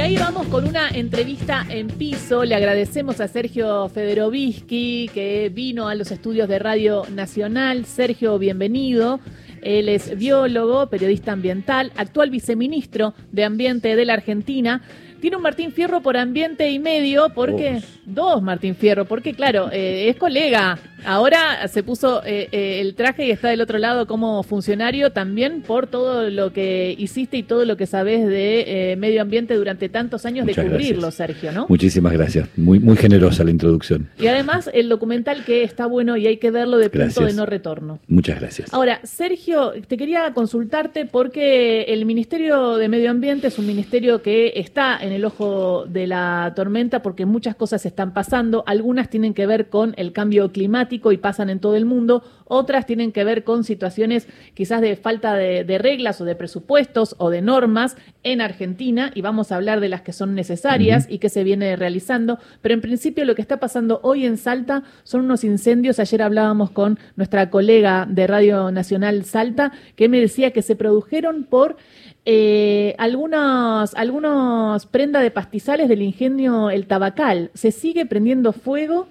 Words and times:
Y 0.00 0.02
ahí 0.02 0.16
vamos 0.16 0.46
con 0.46 0.66
una 0.66 0.88
entrevista 0.88 1.66
en 1.68 1.88
piso. 1.88 2.42
Le 2.46 2.54
agradecemos 2.54 3.20
a 3.20 3.28
Sergio 3.28 3.86
Federovisky 3.90 5.10
que 5.12 5.50
vino 5.52 5.88
a 5.88 5.94
los 5.94 6.10
estudios 6.10 6.48
de 6.48 6.58
Radio 6.58 7.02
Nacional. 7.12 7.84
Sergio, 7.84 8.38
bienvenido. 8.38 9.20
Él 9.60 9.90
es 9.90 10.16
biólogo, 10.16 10.86
periodista 10.86 11.32
ambiental, 11.32 11.92
actual 11.96 12.30
viceministro 12.30 13.12
de 13.30 13.44
Ambiente 13.44 13.94
de 13.94 14.06
la 14.06 14.14
Argentina. 14.14 14.80
Tiene 15.20 15.36
un 15.36 15.42
Martín 15.42 15.72
Fierro 15.72 16.00
por 16.00 16.16
ambiente 16.16 16.70
y 16.70 16.78
medio, 16.78 17.30
porque 17.34 17.82
dos 18.06 18.42
Martín 18.42 18.74
Fierro, 18.74 19.04
porque 19.04 19.34
claro, 19.34 19.70
eh, 19.72 20.08
es 20.08 20.16
colega. 20.16 20.78
Ahora 21.04 21.66
se 21.68 21.82
puso 21.82 22.22
eh, 22.24 22.48
eh, 22.52 22.80
el 22.80 22.94
traje 22.94 23.26
y 23.26 23.30
está 23.30 23.48
del 23.48 23.62
otro 23.62 23.78
lado 23.78 24.06
como 24.06 24.42
funcionario 24.42 25.12
también 25.12 25.62
por 25.62 25.86
todo 25.86 26.28
lo 26.28 26.52
que 26.52 26.94
hiciste 26.98 27.38
y 27.38 27.42
todo 27.42 27.64
lo 27.64 27.78
que 27.78 27.86
sabes 27.86 28.26
de 28.26 28.96
medio 28.98 29.22
ambiente 29.22 29.54
durante 29.54 29.88
tantos 29.88 30.26
años 30.26 30.46
de 30.46 30.54
cubrirlo, 30.54 31.10
Sergio, 31.10 31.52
¿no? 31.52 31.66
Muchísimas 31.68 32.12
gracias. 32.12 32.48
Muy, 32.56 32.80
muy 32.80 32.96
generosa 32.96 33.44
la 33.44 33.50
introducción. 33.50 34.10
Y 34.18 34.26
además 34.26 34.70
el 34.72 34.88
documental 34.88 35.44
que 35.44 35.62
está 35.62 35.86
bueno 35.86 36.16
y 36.16 36.26
hay 36.26 36.36
que 36.36 36.50
verlo 36.50 36.76
de 36.76 36.90
punto 36.90 37.24
de 37.24 37.32
no 37.32 37.46
retorno. 37.46 37.98
Muchas 38.06 38.40
gracias. 38.40 38.72
Ahora, 38.74 39.00
Sergio, 39.04 39.72
te 39.86 39.96
quería 39.96 40.32
consultarte 40.34 41.06
porque 41.06 41.82
el 41.84 42.04
Ministerio 42.04 42.76
de 42.76 42.88
Medio 42.88 43.10
Ambiente 43.10 43.48
es 43.48 43.58
un 43.58 43.66
ministerio 43.66 44.22
que 44.22 44.52
está 44.56 44.98
en 45.00 45.09
en 45.10 45.16
el 45.16 45.24
ojo 45.24 45.86
de 45.86 46.06
la 46.06 46.52
tormenta 46.54 47.02
porque 47.02 47.26
muchas 47.26 47.56
cosas 47.56 47.84
están 47.84 48.14
pasando. 48.14 48.62
Algunas 48.66 49.10
tienen 49.10 49.34
que 49.34 49.46
ver 49.46 49.68
con 49.68 49.92
el 49.96 50.12
cambio 50.12 50.52
climático 50.52 51.10
y 51.10 51.16
pasan 51.16 51.50
en 51.50 51.58
todo 51.58 51.74
el 51.74 51.84
mundo. 51.84 52.22
Otras 52.52 52.84
tienen 52.84 53.12
que 53.12 53.22
ver 53.22 53.44
con 53.44 53.62
situaciones 53.62 54.26
quizás 54.54 54.80
de 54.80 54.96
falta 54.96 55.34
de, 55.34 55.78
reglas 55.78 56.20
o 56.20 56.24
de 56.24 56.34
presupuestos 56.34 57.14
o 57.18 57.30
de 57.30 57.42
normas 57.42 57.96
en 58.24 58.40
Argentina. 58.40 59.12
Y 59.14 59.20
vamos 59.20 59.52
a 59.52 59.56
hablar 59.56 59.78
de 59.78 59.88
las 59.88 60.02
que 60.02 60.12
son 60.12 60.34
necesarias 60.34 61.06
y 61.08 61.18
que 61.18 61.28
se 61.28 61.44
viene 61.44 61.76
realizando. 61.76 62.40
Pero 62.60 62.74
en 62.74 62.80
principio 62.80 63.24
lo 63.24 63.36
que 63.36 63.42
está 63.42 63.60
pasando 63.60 64.00
hoy 64.02 64.26
en 64.26 64.36
Salta 64.36 64.82
son 65.04 65.26
unos 65.26 65.44
incendios. 65.44 66.00
Ayer 66.00 66.22
hablábamos 66.22 66.72
con 66.72 66.98
nuestra 67.14 67.50
colega 67.50 68.04
de 68.10 68.26
Radio 68.26 68.72
Nacional 68.72 69.24
Salta 69.24 69.70
que 69.94 70.08
me 70.08 70.18
decía 70.18 70.50
que 70.50 70.62
se 70.62 70.74
produjeron 70.74 71.44
por 71.44 71.76
eh, 72.24 72.96
algunos, 72.98 73.94
algunos 73.94 74.86
prendas 74.86 75.22
de 75.22 75.30
pastizales 75.30 75.88
del 75.88 76.02
ingenio 76.02 76.68
El 76.68 76.88
Tabacal. 76.88 77.52
Se 77.54 77.70
sigue 77.70 78.06
prendiendo 78.06 78.52
fuego 78.52 79.06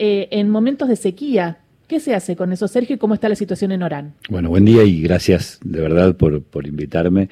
eh, 0.00 0.26
en 0.32 0.50
momentos 0.50 0.88
de 0.88 0.96
sequía. 0.96 1.59
¿Qué 1.90 1.98
se 1.98 2.14
hace 2.14 2.36
con 2.36 2.52
eso, 2.52 2.68
Sergio, 2.68 3.00
cómo 3.00 3.14
está 3.14 3.28
la 3.28 3.34
situación 3.34 3.72
en 3.72 3.82
Orán? 3.82 4.14
Bueno, 4.28 4.48
buen 4.48 4.64
día 4.64 4.84
y 4.84 5.02
gracias 5.02 5.58
de 5.64 5.80
verdad 5.80 6.14
por, 6.14 6.40
por 6.40 6.64
invitarme. 6.64 7.28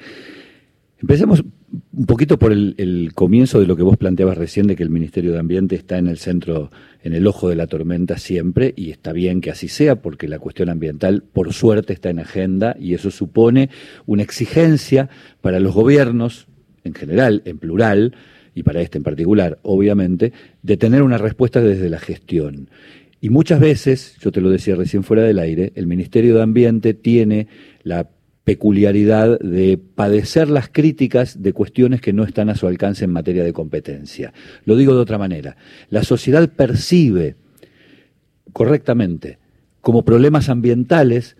Empecemos 1.01 1.45
un 1.93 2.05
poquito 2.05 2.37
por 2.37 2.51
el, 2.51 3.11
comienzo 3.15 3.61
de 3.61 3.67
lo 3.67 3.77
que 3.77 3.83
vos 3.83 3.95
planteabas 3.95 4.37
recién, 4.37 4.67
de 4.67 4.75
que 4.75 4.83
el 4.83 4.89
Ministerio 4.89 5.31
de 5.31 5.39
Ambiente 5.39 5.75
está 5.75 5.97
en 5.97 6.07
el 6.07 6.17
centro, 6.17 6.71
en 7.01 7.13
el 7.13 7.25
ojo 7.25 7.47
de 7.47 7.55
la 7.55 7.67
tormenta 7.67 8.17
siempre, 8.17 8.73
y 8.75 8.91
está 8.91 9.13
bien 9.13 9.39
que 9.39 9.49
así 9.49 9.69
sea, 9.69 10.01
porque 10.01 10.27
la 10.27 10.39
cuestión 10.39 10.67
ambiental, 10.67 11.23
por 11.23 11.53
suerte, 11.53 11.93
está 11.93 12.09
en 12.09 12.19
agenda, 12.19 12.75
y 12.77 12.95
eso 12.95 13.11
supone 13.11 13.69
una 14.07 14.23
exigencia 14.23 15.07
para 15.39 15.61
los 15.61 15.73
gobiernos, 15.73 16.47
en 16.83 16.95
general, 16.95 17.43
en 17.45 17.59
plural, 17.59 18.13
y 18.55 18.63
para 18.63 18.81
este 18.81 18.97
en 18.97 19.05
particular, 19.05 19.57
obviamente, 19.61 20.33
de 20.63 20.75
tener 20.75 21.01
una 21.01 21.17
respuesta 21.17 21.61
desde 21.61 21.89
la 21.89 21.99
gestión. 21.99 22.69
Y 23.21 23.29
muchas 23.29 23.59
veces, 23.59 24.17
yo 24.19 24.31
te 24.31 24.41
lo 24.41 24.49
decía 24.49 24.75
recién 24.75 25.03
fuera 25.03 25.23
del 25.23 25.39
aire, 25.39 25.73
el 25.75 25.87
Ministerio 25.87 26.35
de 26.35 26.41
Ambiente 26.41 26.93
tiene 26.93 27.47
la 27.83 28.09
peculiaridad 28.45 29.39
de 29.39 29.77
padecer 29.77 30.49
las 30.49 30.69
críticas 30.69 31.41
de 31.43 31.53
cuestiones 31.53 32.01
que 32.01 32.13
no 32.13 32.23
están 32.23 32.49
a 32.49 32.55
su 32.55 32.65
alcance 32.65 33.05
en 33.05 33.11
materia 33.11 33.43
de 33.43 33.53
competencia. 33.53 34.33
Lo 34.65 34.75
digo 34.75 34.95
de 34.95 35.01
otra 35.01 35.17
manera. 35.17 35.57
La 35.89 36.03
sociedad 36.03 36.49
percibe 36.49 37.35
correctamente 38.53 39.37
como 39.81 40.03
problemas 40.03 40.49
ambientales 40.49 41.37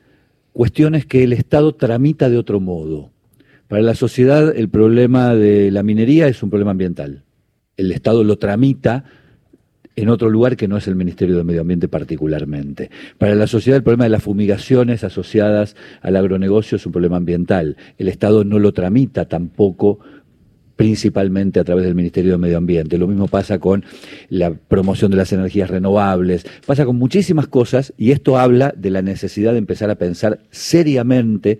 cuestiones 0.52 1.06
que 1.06 1.24
el 1.24 1.34
Estado 1.34 1.74
tramita 1.74 2.30
de 2.30 2.38
otro 2.38 2.60
modo. 2.60 3.12
Para 3.68 3.82
la 3.82 3.96
sociedad 3.96 4.56
el 4.56 4.70
problema 4.70 5.34
de 5.34 5.72
la 5.72 5.84
minería 5.84 6.28
es 6.28 6.44
un 6.44 6.50
problema 6.50 6.72
ambiental. 6.72 7.24
El 7.78 7.92
Estado 7.92 8.24
lo 8.24 8.38
tramita 8.38 9.06
en 10.02 10.10
otro 10.10 10.30
lugar 10.30 10.56
que 10.56 10.68
no 10.68 10.78
es 10.78 10.88
el 10.88 10.96
Ministerio 10.96 11.38
de 11.38 11.44
Medio 11.44 11.62
Ambiente 11.62 11.88
particularmente. 11.88 12.90
Para 13.18 13.36
la 13.36 13.48
sociedad 13.48 13.78
el 13.78 13.84
problema 13.84 14.06
de 14.06 14.12
las 14.12 14.24
fumigaciones 14.24 15.04
asociadas 15.04 15.76
al 16.02 16.16
agronegocio 16.16 16.78
es 16.78 16.86
un 16.86 16.92
problema 16.92 17.18
ambiental. 17.18 17.78
El 17.98 18.08
Estado 18.08 18.44
no 18.44 18.60
lo 18.60 18.72
tramita 18.74 19.26
tampoco 19.26 20.00
principalmente 20.76 21.60
a 21.60 21.66
través 21.66 21.84
del 21.84 21.96
Ministerio 21.96 22.32
de 22.32 22.38
Medio 22.38 22.58
Ambiente. 22.58 22.98
Lo 22.98 23.08
mismo 23.08 23.28
pasa 23.28 23.60
con 23.60 23.84
la 24.30 24.54
promoción 24.54 25.12
de 25.12 25.18
las 25.18 25.34
energías 25.34 25.70
renovables, 25.70 26.46
pasa 26.66 26.86
con 26.86 26.96
muchísimas 26.96 27.48
cosas 27.48 27.94
y 27.98 28.12
esto 28.12 28.38
habla 28.38 28.74
de 28.78 28.90
la 28.90 29.02
necesidad 29.02 29.52
de 29.52 29.58
empezar 29.58 29.90
a 29.90 29.96
pensar 29.96 30.40
seriamente 30.52 31.60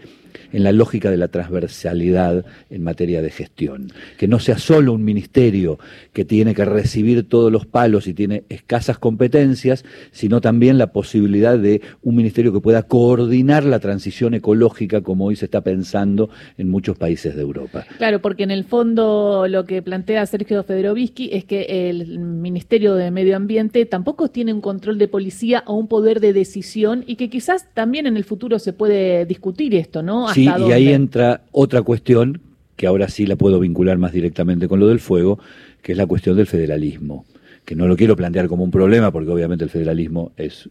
en 0.52 0.64
la 0.64 0.72
lógica 0.72 1.12
de 1.12 1.18
la 1.18 1.28
transversalidad 1.28 2.46
en 2.70 2.84
materia 2.84 3.22
de 3.22 3.30
gestión. 3.30 3.92
Que 4.18 4.28
no 4.28 4.40
sea 4.40 4.58
solo 4.58 4.94
un 4.94 5.04
ministerio 5.04 5.80
que 6.14 6.26
tiene 6.26 6.54
que 6.56 6.66
recibir 6.66 7.28
todos 7.28 7.52
los 7.52 7.66
palos 7.66 8.08
y 8.08 8.14
tiene 8.14 8.44
escasas 8.50 8.98
competencias, 8.98 9.86
sino 10.12 10.42
también 10.42 10.78
la 10.78 10.92
posibilidad 10.92 11.58
de 11.58 11.82
un 12.02 12.16
ministerio 12.16 12.54
que 12.54 12.60
pueda 12.60 12.84
coordinar 12.84 13.64
la 13.64 13.80
transición 13.80 14.34
ecológica 14.34 15.02
como 15.02 15.26
hoy 15.26 15.36
se 15.36 15.46
está 15.46 15.62
pensando 15.62 16.30
en 16.58 16.70
muchos 16.70 16.98
países 16.98 17.36
de 17.36 17.42
Europa. 17.42 17.86
Claro, 17.98 18.22
porque 18.22 18.44
en 18.44 18.52
el 18.52 18.64
fondo 18.64 19.48
lo 19.48 19.66
que 19.66 19.82
plantea 19.82 20.26
Sergio 20.26 20.64
Federovisky 20.64 21.30
es 21.32 21.46
que 21.46 21.90
el 21.90 22.20
Ministerio 22.20 22.96
de 22.96 23.12
Medio 23.12 23.36
Ambiente 23.36 23.86
tampoco 23.86 24.30
tiene 24.30 24.54
un 24.54 24.62
control 24.62 24.98
de 24.98 25.08
policía 25.08 25.64
o 25.66 25.76
un 25.76 25.88
poder 25.88 26.20
de 26.20 26.34
decisión 26.34 27.04
y 27.08 27.16
que 27.16 27.30
quizás 27.30 27.68
también 27.74 28.08
en 28.08 28.18
el 28.18 28.24
futuro 28.24 28.60
se 28.60 28.74
puede 28.74 29.26
discutir 29.26 29.76
esto, 29.76 30.02
¿no? 30.02 30.28
Sí, 30.44 30.50
y 30.68 30.72
ahí 30.72 30.90
entra 30.90 31.42
otra 31.52 31.82
cuestión 31.82 32.42
que 32.76 32.88
ahora 32.88 33.10
sí 33.10 33.26
la 33.26 33.36
puedo 33.36 33.60
vincular 33.60 33.98
más 33.98 34.14
directamente 34.14 34.68
con 34.68 34.80
lo 34.80 34.88
del 34.88 35.00
fuego, 35.00 35.40
que 35.82 35.92
es 35.92 35.98
la 35.98 36.06
cuestión 36.06 36.38
del 36.38 36.48
federalismo, 36.48 37.26
que 37.66 37.76
no 37.76 37.88
lo 37.88 37.98
quiero 37.98 38.16
plantear 38.16 38.48
como 38.48 38.64
un 38.64 38.72
problema, 38.72 39.12
porque 39.12 39.32
obviamente 39.32 39.66
el 39.66 39.70
federalismo 39.70 40.32
es 40.38 40.70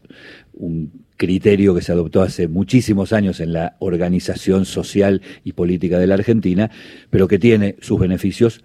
un 0.55 0.91
criterio 1.19 1.75
que 1.75 1.83
se 1.83 1.93
adoptó 1.93 2.23
hace 2.23 2.49
muchísimos 2.49 3.13
años 3.13 3.41
en 3.41 3.53
la 3.53 3.77
organización 3.81 4.65
social 4.65 5.21
y 5.45 5.53
política 5.53 5.99
de 5.99 6.07
la 6.07 6.15
Argentina, 6.15 6.71
pero 7.11 7.29
que 7.29 7.39
tiene 7.39 7.77
sus 7.81 8.01
beneficios 8.01 8.65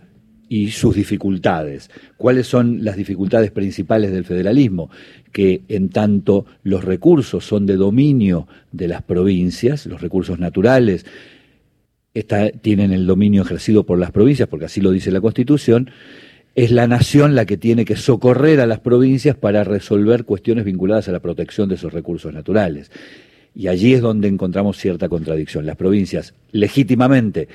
y 0.54 0.70
sus 0.70 0.96
dificultades. 0.96 1.90
¿Cuáles 2.16 2.46
son 2.46 2.84
las 2.84 2.96
dificultades 2.96 3.50
principales 3.50 4.12
del 4.12 4.24
federalismo? 4.24 4.92
Que 5.32 5.64
en 5.68 5.90
tanto 5.90 6.46
los 6.62 6.84
recursos 6.84 7.44
son 7.44 7.66
de 7.66 7.76
dominio 7.76 8.48
de 8.72 8.88
las 8.88 9.02
provincias, 9.02 9.88
los 9.88 10.00
recursos 10.00 10.38
naturales 10.38 11.08
tienen 12.62 12.92
el 12.92 13.08
dominio 13.08 13.42
ejercido 13.42 13.84
por 13.88 13.98
las 13.98 14.12
provincias, 14.12 14.48
porque 14.48 14.66
así 14.66 14.80
lo 14.80 14.92
dice 14.92 15.10
la 15.10 15.22
Constitución, 15.22 15.90
es 16.54 16.70
la 16.70 16.86
nación 16.86 17.34
la 17.34 17.48
que 17.48 17.58
tiene 17.58 17.84
que 17.84 17.96
socorrer 17.96 18.60
a 18.60 18.68
las 18.68 18.80
provincias 18.80 19.36
para 19.36 19.64
resolver 19.64 20.24
cuestiones 20.24 20.66
vinculadas 20.66 21.08
a 21.08 21.14
la 21.14 21.20
protección 21.20 21.68
de 21.68 21.76
esos 21.76 21.94
recursos 21.94 22.32
naturales. 22.32 22.92
Y 23.56 23.70
allí 23.70 23.96
es 23.96 24.02
donde 24.02 24.28
encontramos 24.28 24.78
cierta 24.78 25.10
contradicción. 25.10 25.66
Las 25.66 25.78
provincias 25.78 26.36
legítimamente 26.52 27.48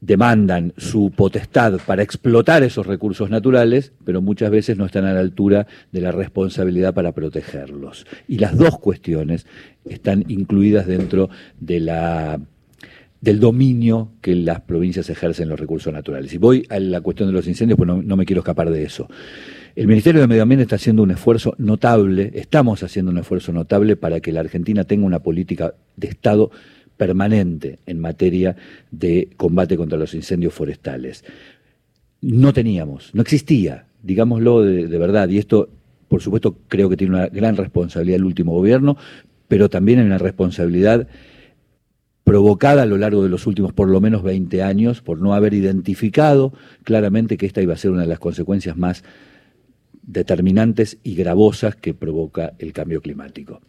demandan 0.00 0.72
su 0.76 1.10
potestad 1.10 1.80
para 1.84 2.02
explotar 2.02 2.62
esos 2.62 2.86
recursos 2.86 3.30
naturales, 3.30 3.92
pero 4.04 4.22
muchas 4.22 4.50
veces 4.50 4.76
no 4.76 4.86
están 4.86 5.04
a 5.04 5.12
la 5.12 5.20
altura 5.20 5.66
de 5.92 6.00
la 6.00 6.12
responsabilidad 6.12 6.94
para 6.94 7.12
protegerlos. 7.12 8.06
Y 8.28 8.38
las 8.38 8.56
dos 8.56 8.78
cuestiones 8.78 9.46
están 9.84 10.24
incluidas 10.28 10.86
dentro 10.86 11.30
de 11.58 11.80
la 11.80 12.40
del 13.20 13.40
dominio 13.40 14.12
que 14.20 14.36
las 14.36 14.60
provincias 14.60 15.10
ejercen 15.10 15.44
en 15.44 15.48
los 15.48 15.58
recursos 15.58 15.92
naturales. 15.92 16.32
Y 16.32 16.38
voy 16.38 16.64
a 16.68 16.78
la 16.78 17.00
cuestión 17.00 17.28
de 17.28 17.32
los 17.32 17.48
incendios, 17.48 17.76
pues 17.76 17.88
no, 17.88 18.00
no 18.00 18.16
me 18.16 18.24
quiero 18.24 18.42
escapar 18.42 18.70
de 18.70 18.84
eso. 18.84 19.08
El 19.74 19.88
Ministerio 19.88 20.20
de 20.20 20.28
Medio 20.28 20.42
Ambiente 20.42 20.62
está 20.62 20.76
haciendo 20.76 21.02
un 21.02 21.10
esfuerzo 21.10 21.54
notable, 21.58 22.30
estamos 22.34 22.82
haciendo 22.82 23.10
un 23.10 23.18
esfuerzo 23.18 23.52
notable 23.52 23.96
para 23.96 24.20
que 24.20 24.32
la 24.32 24.40
Argentina 24.40 24.84
tenga 24.84 25.06
una 25.06 25.18
política 25.18 25.74
de 25.96 26.08
Estado 26.08 26.50
permanente 26.98 27.78
en 27.86 27.98
materia 28.00 28.56
de 28.90 29.30
combate 29.38 29.78
contra 29.78 29.96
los 29.96 30.12
incendios 30.12 30.52
forestales. 30.52 31.24
No 32.20 32.52
teníamos, 32.52 33.14
no 33.14 33.22
existía, 33.22 33.86
digámoslo 34.02 34.62
de, 34.62 34.98
verdad, 34.98 35.30
y 35.30 35.38
esto, 35.38 35.70
por 36.08 36.20
supuesto, 36.20 36.58
creo 36.68 36.90
que 36.90 36.96
tiene 36.96 37.14
una 37.14 37.28
gran 37.28 37.56
responsabilidad 37.56 38.16
el 38.16 38.24
último 38.24 38.52
gobierno, 38.52 38.98
pero 39.46 39.70
también 39.70 40.00
hay 40.00 40.06
una 40.06 40.18
responsabilidad 40.18 41.08
provocada 42.24 42.82
a 42.82 42.86
lo 42.86 42.98
largo 42.98 43.22
de 43.22 43.30
los 43.30 43.46
últimos 43.46 43.72
por 43.72 43.88
lo 43.88 44.02
menos 44.02 44.22
20 44.22 44.62
años 44.62 45.00
por 45.00 45.18
no 45.18 45.32
haber 45.32 45.54
identificado 45.54 46.52
claramente 46.84 47.38
que 47.38 47.46
esta 47.46 47.62
iba 47.62 47.72
a 47.72 47.78
ser 47.78 47.90
una 47.90 48.02
de 48.02 48.08
las 48.08 48.18
consecuencias 48.18 48.76
más 48.76 49.02
determinantes 50.02 50.98
y 51.02 51.14
gravosas 51.14 51.76
que 51.76 51.94
provoca 51.94 52.52
el 52.58 52.74
cambio 52.74 53.00
climático. 53.00 53.62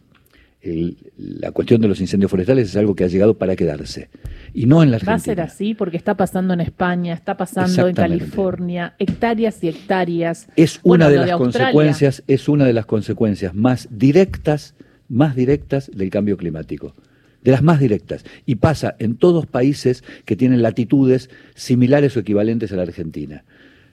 La 0.62 1.52
cuestión 1.52 1.80
de 1.80 1.88
los 1.88 2.00
incendios 2.00 2.30
forestales 2.30 2.68
es 2.68 2.76
algo 2.76 2.94
que 2.94 3.04
ha 3.04 3.06
llegado 3.06 3.38
para 3.38 3.56
quedarse. 3.56 4.10
Y 4.52 4.66
no 4.66 4.82
en 4.82 4.90
la 4.90 4.96
Argentina. 4.96 5.12
Va 5.12 5.16
a 5.16 5.20
ser 5.20 5.40
así 5.40 5.74
porque 5.74 5.96
está 5.96 6.16
pasando 6.16 6.52
en 6.52 6.60
España, 6.60 7.14
está 7.14 7.36
pasando 7.36 7.88
en 7.88 7.94
California, 7.94 8.94
hectáreas 8.98 9.62
y 9.64 9.68
hectáreas. 9.68 10.48
Es 10.56 10.80
una 10.82 11.08
de 11.08 11.16
las 11.16 11.36
consecuencias, 11.36 12.22
es 12.26 12.48
una 12.48 12.66
de 12.66 12.74
las 12.74 12.84
consecuencias 12.84 13.54
más 13.54 13.88
directas, 13.90 14.74
más 15.08 15.34
directas 15.34 15.90
del 15.94 16.10
cambio 16.10 16.36
climático. 16.36 16.94
De 17.42 17.52
las 17.52 17.62
más 17.62 17.80
directas. 17.80 18.24
Y 18.44 18.56
pasa 18.56 18.96
en 18.98 19.16
todos 19.16 19.46
países 19.46 20.04
que 20.26 20.36
tienen 20.36 20.60
latitudes 20.60 21.30
similares 21.54 22.14
o 22.16 22.20
equivalentes 22.20 22.70
a 22.72 22.76
la 22.76 22.82
Argentina. 22.82 23.44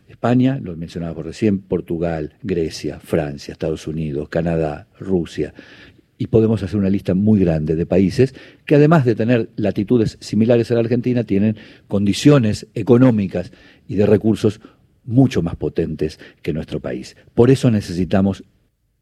España, 0.10 0.60
lo 0.62 0.76
mencionaba 0.76 1.16
por 1.16 1.26
recién, 1.26 1.60
Portugal, 1.60 2.34
Grecia, 2.42 3.00
Francia, 3.00 3.52
Estados 3.52 3.88
Unidos, 3.88 4.30
Canadá, 4.30 4.88
Rusia, 5.00 5.54
y 6.18 6.28
podemos 6.28 6.64
hacer 6.64 6.78
una 6.78 6.90
lista 6.90 7.14
muy 7.14 7.40
grande 7.40 7.76
de 7.76 7.86
países 7.86 8.34
que 8.66 8.76
además 8.76 9.06
de 9.06 9.16
tener 9.16 9.50
latitudes 9.56 10.18
similares 10.20 10.72
a 10.72 10.76
la 10.76 10.82
Argentina, 10.82 11.24
tienen 11.24 11.58
condiciones 11.88 12.68
económicas 12.74 13.52
y 13.88 13.96
de 13.96 14.06
recursos 14.06 14.60
mucho 15.06 15.42
más 15.42 15.56
potentes 15.56 16.20
que 16.42 16.54
nuestro 16.54 16.80
país. 16.80 17.16
Por 17.34 17.50
eso 17.50 17.72
necesitamos 17.72 18.44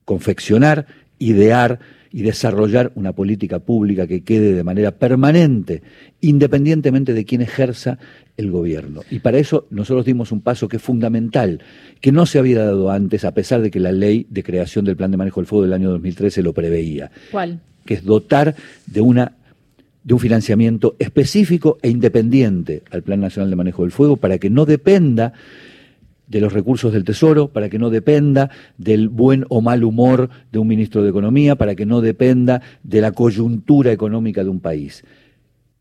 confeccionar, 0.04 0.86
idear 1.18 1.80
y 2.12 2.22
desarrollar 2.22 2.92
una 2.96 3.12
política 3.12 3.60
pública 3.60 4.08
que 4.08 4.24
quede 4.24 4.54
de 4.54 4.64
manera 4.64 4.92
permanente, 4.92 5.82
independientemente 6.22 7.14
de 7.14 7.26
quién 7.26 7.42
ejerza 7.42 7.98
el 8.38 8.52
gobierno. 8.52 9.02
Y 9.10 9.20
para 9.20 9.38
eso 9.38 9.68
nosotros 9.70 10.06
dimos 10.06 10.32
un 10.32 10.42
paso 10.42 10.68
que 10.68 10.78
es 10.78 10.84
fundamental, 10.84 11.62
que 12.02 12.12
no 12.12 12.26
se 12.26 12.40
había 12.40 12.60
dado 12.60 12.92
antes, 12.92 13.26
a 13.26 13.34
pesar 13.34 13.62
de 13.62 13.72
que 13.72 13.80
la 13.80 13.92
ley 13.92 14.28
de 14.30 14.44
creación 14.44 14.86
del 14.86 14.96
Plan 14.96 15.12
de 15.12 15.18
Manejo 15.18 15.40
del 15.40 15.48
Fuego 15.48 15.64
del 15.64 15.74
año 15.74 15.90
2013 15.90 16.44
lo 16.44 16.54
preveía. 16.54 17.12
¿Cuál? 17.32 17.60
Que 17.86 17.96
es 17.96 18.04
dotar 18.04 18.56
de 18.88 19.02
una 19.02 19.34
de 20.04 20.14
un 20.14 20.20
financiamiento 20.20 20.96
específico 21.00 21.80
e 21.82 21.90
independiente 21.90 22.84
al 22.92 23.02
Plan 23.02 23.20
Nacional 23.20 23.50
de 23.50 23.56
Manejo 23.56 23.82
del 23.82 23.92
Fuego 23.92 24.18
para 24.18 24.38
que 24.38 24.52
no 24.52 24.66
dependa 24.66 25.34
de 26.28 26.40
los 26.40 26.54
recursos 26.54 26.94
del 26.94 27.04
Tesoro, 27.04 27.48
para 27.48 27.70
que 27.70 27.80
no 27.80 27.90
dependa 27.90 28.52
del 28.78 29.10
buen 29.10 29.46
o 29.50 29.62
mal 29.62 29.84
humor 29.84 30.30
de 30.52 30.60
un 30.60 30.68
ministro 30.68 31.02
de 31.02 31.10
Economía, 31.10 31.56
para 31.56 31.76
que 31.76 31.86
no 31.88 32.02
dependa 32.02 32.62
de 32.84 33.02
la 33.02 33.12
coyuntura 33.12 33.92
económica 33.92 34.44
de 34.44 34.50
un 34.50 34.60
país. 34.60 35.04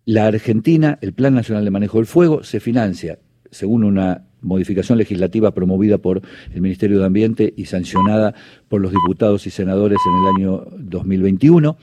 La 0.06 0.26
Argentina, 0.26 0.98
el 1.00 1.14
Plan 1.14 1.34
Nacional 1.34 1.64
de 1.64 1.70
Manejo 1.70 1.98
del 1.98 2.06
Fuego, 2.06 2.42
se 2.42 2.60
financia, 2.60 3.18
según 3.50 3.84
una 3.84 4.24
modificación 4.42 4.98
legislativa 4.98 5.54
promovida 5.54 5.98
por 5.98 6.20
el 6.52 6.60
Ministerio 6.60 6.98
de 6.98 7.06
Ambiente 7.06 7.54
y 7.56 7.64
sancionada 7.64 8.34
por 8.68 8.82
los 8.82 8.92
diputados 8.92 9.46
y 9.46 9.50
senadores 9.50 9.98
en 10.06 10.22
el 10.22 10.36
año 10.36 10.66
2021 10.78 11.78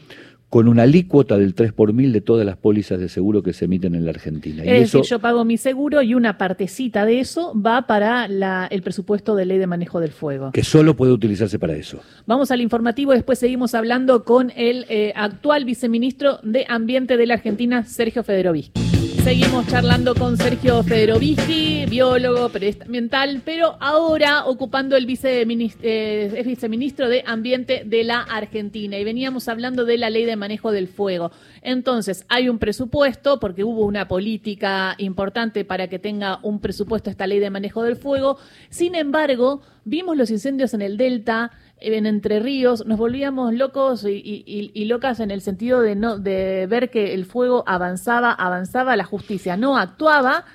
con 0.52 0.68
una 0.68 0.84
alícuota 0.84 1.38
del 1.38 1.56
3 1.56 1.72
por 1.72 1.94
mil 1.94 2.12
de 2.12 2.20
todas 2.20 2.46
las 2.46 2.58
pólizas 2.58 3.00
de 3.00 3.08
seguro 3.08 3.42
que 3.42 3.54
se 3.54 3.66
emiten 3.66 3.96
en 3.96 4.04
la 4.04 4.12
Argentina. 4.12 4.64
Es 4.66 4.92
decir, 4.92 5.10
yo 5.10 5.20
pago 5.20 5.46
mi 5.46 5.56
seguro 5.56 6.02
y 6.02 6.14
una 6.14 6.38
partecita 6.38 7.06
de 7.06 7.22
eso 7.22 7.54
va 7.58 7.88
para 7.88 8.26
el 8.26 8.82
presupuesto 8.82 9.34
de 9.36 9.46
ley 9.46 9.60
de 9.60 9.68
manejo 9.68 10.02
del 10.02 10.12
fuego. 10.12 10.52
Que 10.52 10.66
solo 10.66 10.98
puede 10.98 11.14
utilizarse 11.14 11.58
para 11.58 11.74
eso. 11.74 12.02
Vamos 12.26 12.52
al 12.52 12.60
informativo, 12.60 13.14
después 13.14 13.40
seguimos 13.40 13.74
hablando 13.74 14.26
con 14.26 14.52
el 14.58 14.86
eh, 14.90 15.14
actual 15.16 15.64
viceministro 15.64 16.40
de 16.44 16.66
Ambiente 16.68 17.16
de 17.16 17.28
la 17.28 17.36
Argentina, 17.36 17.86
Sergio 17.86 18.22
Federovich. 18.22 18.74
Seguimos 19.24 19.68
charlando 19.68 20.16
con 20.16 20.36
Sergio 20.36 20.82
Federovici, 20.82 21.86
biólogo, 21.88 22.50
periodista 22.50 22.86
ambiental, 22.86 23.44
pero 23.46 23.78
ahora 23.80 24.46
ocupando 24.46 24.98
el 24.98 25.06
eh, 25.08 26.44
viceministro 26.44 27.08
de 27.08 27.24
Ambiente 27.28 27.84
de 27.86 28.04
la 28.04 28.22
Argentina. 28.22 28.98
Y 28.98 29.04
veníamos 29.04 29.48
hablando 29.48 29.86
de 29.86 30.00
la 30.00 30.10
ley 30.10 30.26
de 30.26 30.36
manejo 30.36 30.72
del 30.72 30.88
fuego. 30.88 31.32
Entonces, 31.62 32.26
hay 32.30 32.50
un 32.50 32.58
presupuesto, 32.58 33.40
porque 33.40 33.64
hubo 33.64 33.86
una 33.86 34.08
política 34.08 34.96
importante 34.98 35.66
para 35.66 35.88
que 35.88 36.00
tenga 36.00 36.40
un 36.42 36.60
presupuesto 36.60 37.12
esta 37.12 37.28
ley 37.28 37.40
de 37.40 37.52
manejo 37.52 37.84
del 37.84 37.98
fuego. 37.98 38.38
Sin 38.72 38.96
embargo, 38.96 39.62
vimos 39.86 40.18
los 40.18 40.32
incendios 40.32 40.74
en 40.74 40.82
el 40.82 40.98
Delta, 40.98 41.52
en 41.82 42.06
Entre 42.06 42.40
Ríos, 42.40 42.86
nos 42.86 42.98
volvíamos 42.98 43.54
locos 43.54 44.06
y, 44.08 44.86
locas 44.86 45.20
en 45.20 45.32
el 45.32 45.42
sentido 45.42 45.82
de, 45.82 45.96
no, 45.96 46.18
de 46.18 46.68
ver 46.68 46.90
que 46.90 47.14
el 47.14 47.26
fuego 47.26 47.64
avanzaba, 47.68 48.32
avanzaba, 48.32 48.96
la 48.96 49.04
justicia 49.04 49.58
no 49.58 49.78
actuaba 49.78 50.46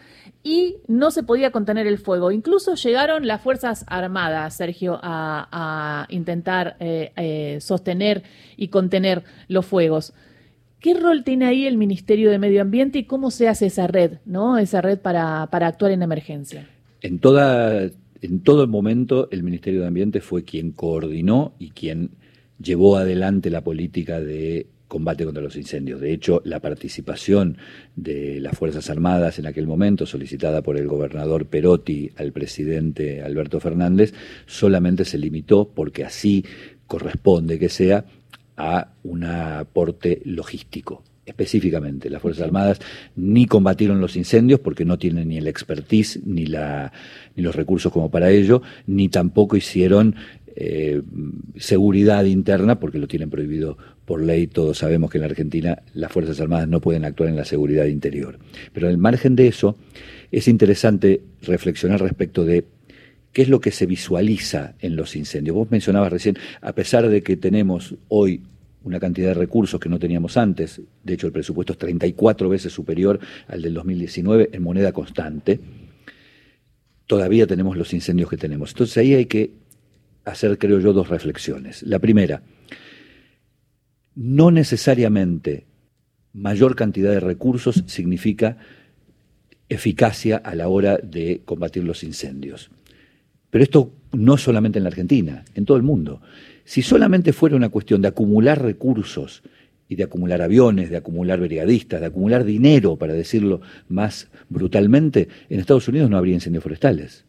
y 0.43 0.77
no 0.87 1.11
se 1.11 1.25
podía 1.25 1.51
contener 1.51 1.87
el 1.87 1.99
fuego. 1.99 2.31
Incluso 2.31 2.75
llegaron 2.75 3.27
las 3.27 3.41
Fuerzas 3.41 3.85
Armadas, 3.89 4.55
Sergio, 4.55 4.99
a, 5.03 6.07
intentar 6.09 6.77
eh, 6.79 7.13
eh, 7.17 7.59
sostener 7.61 8.23
y 8.57 8.69
contener 8.69 9.25
los 9.49 9.67
fuegos. 9.67 10.15
¿Qué 10.79 10.95
rol 10.95 11.25
tiene 11.25 11.47
ahí 11.47 11.67
el 11.67 11.77
Ministerio 11.77 12.31
de 12.31 12.39
Medio 12.39 12.63
Ambiente 12.63 12.99
y 12.99 13.05
cómo 13.05 13.33
se 13.33 13.49
hace 13.49 13.67
esa 13.67 13.89
red, 13.89 14.19
¿no? 14.25 14.59
esa 14.59 14.81
red 14.81 14.99
para, 14.99 15.49
para 15.51 15.67
actuar 15.67 15.91
en 15.91 16.03
emergencia? 16.03 16.69
En 17.01 17.19
toda 17.19 17.91
en 18.27 18.41
todo 18.41 18.67
momento 18.67 19.29
el 19.31 19.45
Ministerio 19.45 19.83
de 19.83 19.87
Ambiente 19.87 20.21
fue 20.21 20.43
quien 20.43 20.73
coordinó 20.73 21.55
y 21.61 21.71
quien 21.71 22.11
llevó 22.59 22.97
adelante 22.97 23.51
la 23.51 23.63
política 23.63 24.21
de 24.21 24.67
combate 24.89 25.25
contra 25.25 25.43
los 25.43 25.57
incendios. 25.57 26.01
De 26.01 26.13
hecho, 26.13 26.43
la 26.45 26.61
participación 26.61 27.57
de 27.95 28.41
las 28.41 28.59
Fuerzas 28.59 28.91
Armadas 28.91 29.39
en 29.39 29.47
aquel 29.47 29.69
momento, 29.69 30.07
solicitada 30.07 30.63
por 30.63 30.77
el 30.77 30.89
gobernador 30.89 31.47
Perotti 31.47 32.11
al 32.17 32.33
presidente 32.33 33.23
Alberto 33.23 33.61
Fernández, 33.61 34.13
solamente 34.47 35.05
se 35.05 35.19
limitó, 35.19 35.69
porque 35.73 36.05
así 36.05 36.45
corresponde 36.89 37.61
que 37.61 37.69
sea, 37.69 38.07
a 38.57 38.93
un 39.05 39.23
aporte 39.23 40.21
logístico 40.25 41.05
específicamente. 41.27 42.09
Las 42.09 42.23
Fuerzas 42.23 42.45
Armadas 42.45 42.81
ni 43.17 43.47
combatieron 43.47 44.01
los 44.01 44.17
incendios 44.17 44.61
porque 44.61 44.85
no 44.85 44.99
tienen 44.99 45.29
ni 45.29 45.39
el 45.39 45.49
expertise 45.49 46.21
ni, 46.25 46.47
la, 46.47 46.93
ni 47.35 47.43
los 47.43 47.55
recursos 47.55 47.93
como 47.93 48.11
para 48.11 48.31
ello, 48.31 48.63
ni 48.87 49.09
tampoco 49.09 49.57
hicieron 49.57 50.15
eh, 50.55 51.03
seguridad 51.57 52.25
interna 52.25 52.81
porque 52.81 52.99
lo 52.99 53.09
tienen 53.09 53.29
prohibido 53.29 53.77
por 54.07 54.23
ley. 54.23 54.47
Todos 54.47 54.79
sabemos 54.79 55.11
que 55.11 55.19
en 55.19 55.23
la 55.23 55.29
Argentina 55.29 55.83
las 55.93 56.13
Fuerzas 56.13 56.41
Armadas 56.41 56.69
no 56.69 56.81
pueden 56.81 57.05
actuar 57.05 57.29
en 57.29 57.37
la 57.37 57.45
seguridad 57.45 57.87
interior. 57.87 58.39
Pero 58.73 58.89
al 58.89 58.97
margen 58.97 59.37
de 59.37 59.49
eso, 59.49 59.77
es 60.31 60.49
interesante 60.49 61.21
reflexionar 61.43 62.01
respecto 62.01 62.45
de 62.45 62.65
qué 63.33 63.43
es 63.43 63.49
lo 63.49 63.61
que 63.61 63.71
se 63.71 63.85
visualiza 63.85 64.77
en 64.81 64.97
los 64.97 65.15
incendios. 65.17 65.57
Vos 65.57 65.71
mencionabas 65.71 66.11
recién, 66.11 66.39
a 66.63 66.73
pesar 66.73 67.09
de 67.09 67.23
que 67.23 67.37
tenemos 67.37 67.95
hoy 68.09 68.41
una 68.87 69.01
cantidad 69.01 69.29
de 69.29 69.35
recursos 69.35 69.81
que 69.81 69.89
no 69.89 69.99
teníamos 69.99 70.37
antes. 70.37 70.81
De 71.03 71.15
hecho, 71.15 71.27
el 71.27 71.33
presupuesto 71.33 71.73
es 71.73 71.79
34 71.79 72.49
veces 72.49 72.73
superior 72.73 73.19
al 73.49 73.61
del 73.61 73.75
2019 73.75 74.51
en 74.53 74.63
moneda 74.63 74.93
constante. 74.93 75.59
Todavía 77.07 77.49
tenemos 77.49 77.77
los 77.77 77.93
incendios 77.93 78.31
que 78.31 78.37
tenemos. 78.37 78.71
Entonces 78.71 78.97
ahí 78.99 79.15
hay 79.15 79.27
que 79.27 79.51
hacer, 80.25 80.57
creo 80.57 80.79
yo, 80.79 80.93
dos 80.93 81.09
reflexiones. 81.09 81.83
La 81.83 81.99
primera, 81.99 82.43
no 84.15 84.53
necesariamente 84.53 85.67
mayor 86.33 86.77
cantidad 86.77 87.11
de 87.11 87.21
recursos 87.21 87.83
significa 87.87 88.57
eficacia 89.69 90.37
a 90.37 90.55
la 90.55 90.69
hora 90.69 90.99
de 90.99 91.43
combatir 91.45 91.83
los 91.83 92.05
incendios. 92.05 92.71
Pero 93.51 93.65
esto 93.65 93.93
no 94.13 94.37
solamente 94.37 94.79
en 94.79 94.85
la 94.85 94.91
Argentina, 94.91 95.45
en 95.57 95.65
todo 95.65 95.77
el 95.77 95.83
mundo. 95.83 96.21
Si 96.67 96.83
solamente 96.83 97.33
fuera 97.33 97.55
una 97.55 97.69
cuestión 97.69 98.03
de 98.03 98.09
acumular 98.09 98.61
recursos 98.61 99.45
y 99.89 99.95
de 99.95 100.03
acumular 100.03 100.43
aviones, 100.43 100.91
de 100.91 100.97
acumular 100.97 101.39
brigadistas, 101.39 102.01
de 102.01 102.07
acumular 102.07 102.45
dinero, 102.45 102.97
para 102.97 103.15
decirlo 103.15 103.61
más 103.89 104.29
brutalmente, 104.49 105.29
en 105.49 105.61
Estados 105.61 105.87
Unidos 105.87 106.11
no 106.11 106.19
habría 106.19 106.35
incendios 106.35 106.65
forestales. 106.65 107.25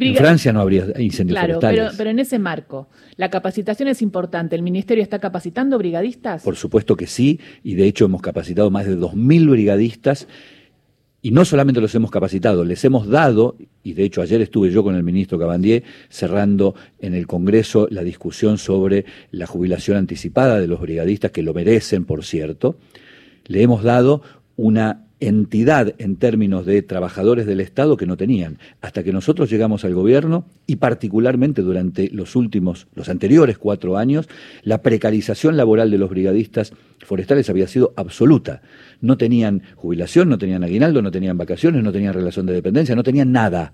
en 0.00 0.16
Francia 0.16 0.50
no 0.50 0.62
habría 0.62 0.86
incendios 0.98 1.38
forestales. 1.38 1.80
Pero, 1.80 1.92
pero 1.98 2.08
en 2.08 2.20
ese 2.20 2.38
marco, 2.38 2.88
la 3.16 3.28
capacitación 3.28 3.88
es 3.88 4.00
importante. 4.00 4.56
¿El 4.56 4.62
Ministerio 4.62 5.02
está 5.02 5.18
capacitando 5.18 5.76
brigadistas? 5.76 6.42
Por 6.42 6.56
supuesto 6.56 6.96
que 6.96 7.06
sí, 7.06 7.38
y 7.62 7.74
de 7.74 7.86
hecho 7.86 8.06
hemos 8.06 8.22
capacitado 8.22 8.70
más 8.70 8.86
de 8.86 8.96
2.000 8.96 9.50
brigadistas 9.50 10.26
y 11.24 11.30
no 11.30 11.44
solamente 11.44 11.80
los 11.80 11.94
hemos 11.94 12.10
capacitado, 12.10 12.64
les 12.64 12.84
hemos 12.84 13.06
dado, 13.06 13.56
y 13.84 13.92
de 13.92 14.02
hecho 14.02 14.22
ayer 14.22 14.40
estuve 14.40 14.72
yo 14.72 14.82
con 14.82 14.96
el 14.96 15.04
ministro 15.04 15.38
Cabandier 15.38 15.84
cerrando 16.08 16.74
en 16.98 17.14
el 17.14 17.28
Congreso 17.28 17.86
la 17.90 18.02
discusión 18.02 18.58
sobre 18.58 19.04
la 19.30 19.46
jubilación 19.46 19.96
anticipada 19.96 20.58
de 20.58 20.66
los 20.66 20.80
brigadistas, 20.80 21.30
que 21.30 21.44
lo 21.44 21.54
merecen, 21.54 22.04
por 22.04 22.24
cierto, 22.24 22.76
le 23.46 23.62
hemos 23.62 23.84
dado 23.84 24.22
una 24.56 25.06
entidad 25.22 25.94
en 25.98 26.16
términos 26.16 26.66
de 26.66 26.82
trabajadores 26.82 27.46
del 27.46 27.60
Estado 27.60 27.96
que 27.96 28.06
no 28.06 28.16
tenían. 28.16 28.58
Hasta 28.80 29.04
que 29.04 29.12
nosotros 29.12 29.48
llegamos 29.48 29.84
al 29.84 29.94
gobierno 29.94 30.46
y 30.66 30.76
particularmente 30.76 31.62
durante 31.62 32.10
los 32.10 32.34
últimos, 32.34 32.88
los 32.96 33.08
anteriores 33.08 33.56
cuatro 33.56 33.96
años, 33.96 34.28
la 34.64 34.82
precarización 34.82 35.56
laboral 35.56 35.92
de 35.92 35.98
los 35.98 36.10
brigadistas 36.10 36.72
forestales 36.98 37.48
había 37.48 37.68
sido 37.68 37.92
absoluta. 37.96 38.62
No 39.00 39.16
tenían 39.16 39.62
jubilación, 39.76 40.28
no 40.28 40.38
tenían 40.38 40.64
aguinaldo, 40.64 41.02
no 41.02 41.12
tenían 41.12 41.38
vacaciones, 41.38 41.84
no 41.84 41.92
tenían 41.92 42.14
relación 42.14 42.44
de 42.46 42.54
dependencia, 42.54 42.96
no 42.96 43.04
tenían 43.04 43.30
nada. 43.30 43.72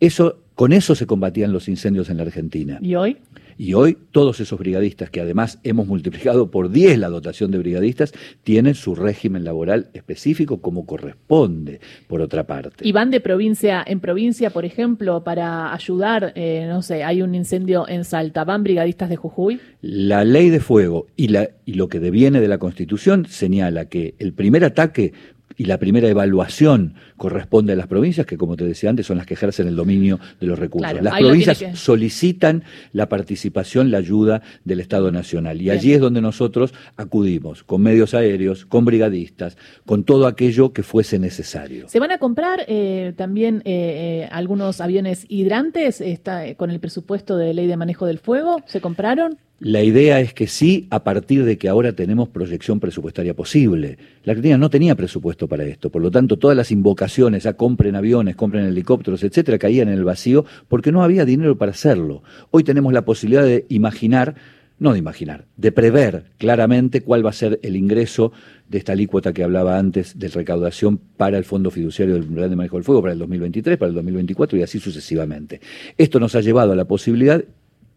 Eso, 0.00 0.40
con 0.54 0.72
eso 0.72 0.94
se 0.94 1.06
combatían 1.06 1.52
los 1.52 1.68
incendios 1.68 2.08
en 2.08 2.16
la 2.16 2.22
Argentina. 2.22 2.78
¿Y 2.80 2.94
hoy? 2.94 3.18
Y 3.58 3.74
hoy 3.74 3.98
todos 4.12 4.38
esos 4.38 4.56
brigadistas, 4.58 5.10
que 5.10 5.20
además 5.20 5.58
hemos 5.64 5.88
multiplicado 5.88 6.48
por 6.50 6.70
10 6.70 6.96
la 6.98 7.08
dotación 7.08 7.50
de 7.50 7.58
brigadistas, 7.58 8.12
tienen 8.44 8.76
su 8.76 8.94
régimen 8.94 9.42
laboral 9.42 9.90
específico 9.94 10.60
como 10.62 10.86
corresponde, 10.86 11.80
por 12.06 12.20
otra 12.20 12.46
parte. 12.46 12.86
Y 12.86 12.92
van 12.92 13.10
de 13.10 13.20
provincia 13.20 13.84
en 13.84 13.98
provincia, 13.98 14.50
por 14.50 14.64
ejemplo, 14.64 15.24
para 15.24 15.74
ayudar, 15.74 16.32
eh, 16.36 16.66
no 16.68 16.82
sé, 16.82 17.02
hay 17.02 17.20
un 17.20 17.34
incendio 17.34 17.88
en 17.88 18.04
Salta, 18.04 18.44
¿van 18.44 18.62
brigadistas 18.62 19.08
de 19.08 19.16
Jujuy? 19.16 19.60
La 19.82 20.24
ley 20.24 20.50
de 20.50 20.60
fuego 20.60 21.08
y, 21.16 21.28
la, 21.28 21.50
y 21.64 21.74
lo 21.74 21.88
que 21.88 21.98
deviene 21.98 22.40
de 22.40 22.48
la 22.48 22.58
Constitución 22.58 23.26
señala 23.26 23.86
que 23.86 24.14
el 24.20 24.32
primer 24.34 24.64
ataque 24.64 25.12
y 25.58 25.64
la 25.64 25.76
primera 25.78 26.08
evaluación 26.08 26.94
corresponde 27.16 27.72
a 27.74 27.76
las 27.76 27.88
provincias, 27.88 28.24
que 28.24 28.38
como 28.38 28.56
te 28.56 28.64
decía 28.64 28.88
antes, 28.88 29.06
son 29.06 29.18
las 29.18 29.26
que 29.26 29.34
ejercen 29.34 29.66
el 29.66 29.76
dominio 29.76 30.20
de 30.40 30.46
los 30.46 30.58
recursos. 30.58 31.02
las 31.02 31.18
provincias 31.18 31.64
solicitan 31.74 32.62
la 32.92 33.08
participación, 33.08 33.90
la 33.90 33.98
ayuda 33.98 34.40
del 34.64 34.78
Estado 34.78 35.10
Nacional. 35.10 35.60
Y 35.60 35.70
allí 35.70 35.92
es 35.92 36.00
donde 36.00 36.20
nosotros 36.20 36.72
acudimos, 36.96 37.64
con 37.64 37.82
medios 37.82 38.14
aéreos, 38.14 38.64
con 38.66 38.84
brigadistas, 38.84 39.58
con 39.84 40.04
todo 40.04 40.28
aquello 40.28 40.72
que 40.72 40.84
fuese 40.84 41.18
necesario. 41.18 41.88
¿Se 41.88 41.98
van 41.98 42.12
a 42.12 42.18
comprar 42.18 42.64
eh, 42.68 43.12
también 43.16 43.56
eh, 43.64 44.22
eh, 44.24 44.28
algunos 44.30 44.80
aviones 44.80 45.26
hidrantes 45.28 46.00
está, 46.00 46.54
con 46.54 46.70
el 46.70 46.78
presupuesto 46.78 47.36
de 47.36 47.52
ley 47.52 47.66
de 47.66 47.76
manejo 47.76 48.06
del 48.06 48.20
fuego? 48.20 48.62
¿Se 48.66 48.80
compraron? 48.80 49.38
La 49.60 49.82
idea 49.82 50.20
es 50.20 50.34
que 50.34 50.46
sí, 50.46 50.86
a 50.88 51.02
partir 51.02 51.44
de 51.44 51.58
que 51.58 51.68
ahora 51.68 51.92
tenemos 51.92 52.28
proyección 52.28 52.78
presupuestaria 52.78 53.34
posible. 53.34 53.98
La 54.22 54.30
Argentina 54.30 54.56
no 54.56 54.70
tenía 54.70 54.94
presupuesto 54.94 55.48
para 55.48 55.64
esto, 55.64 55.90
por 55.90 56.00
lo 56.00 56.12
tanto 56.12 56.36
todas 56.36 56.56
las 56.56 56.70
invocaciones 56.70 57.44
a 57.44 57.54
compren 57.54 57.96
aviones, 57.96 58.36
compren 58.36 58.66
helicópteros, 58.66 59.24
etcétera, 59.24 59.58
caían 59.58 59.88
en 59.88 59.94
el 59.94 60.04
vacío 60.04 60.44
porque 60.68 60.92
no 60.92 61.02
había 61.02 61.24
dinero 61.24 61.58
para 61.58 61.72
hacerlo. 61.72 62.22
Hoy 62.52 62.62
tenemos 62.62 62.92
la 62.92 63.04
posibilidad 63.04 63.42
de 63.42 63.66
imaginar, 63.68 64.36
no 64.78 64.92
de 64.92 65.00
imaginar, 65.00 65.46
de 65.56 65.72
prever 65.72 66.26
claramente 66.38 67.00
cuál 67.00 67.26
va 67.26 67.30
a 67.30 67.32
ser 67.32 67.58
el 67.64 67.74
ingreso 67.74 68.30
de 68.68 68.78
esta 68.78 68.92
alícuota 68.92 69.32
que 69.32 69.42
hablaba 69.42 69.76
antes 69.76 70.20
de 70.20 70.28
recaudación 70.28 70.98
para 71.16 71.36
el 71.36 71.44
Fondo 71.44 71.72
Fiduciario 71.72 72.14
del 72.14 72.26
Plan 72.26 72.48
de 72.48 72.54
Manejo 72.54 72.76
del 72.76 72.84
Fuego 72.84 73.02
para 73.02 73.14
el 73.14 73.18
2023, 73.18 73.76
para 73.76 73.88
el 73.88 73.96
2024 73.96 74.56
y 74.56 74.62
así 74.62 74.78
sucesivamente. 74.78 75.60
Esto 75.96 76.20
nos 76.20 76.36
ha 76.36 76.42
llevado 76.42 76.70
a 76.70 76.76
la 76.76 76.84
posibilidad 76.84 77.42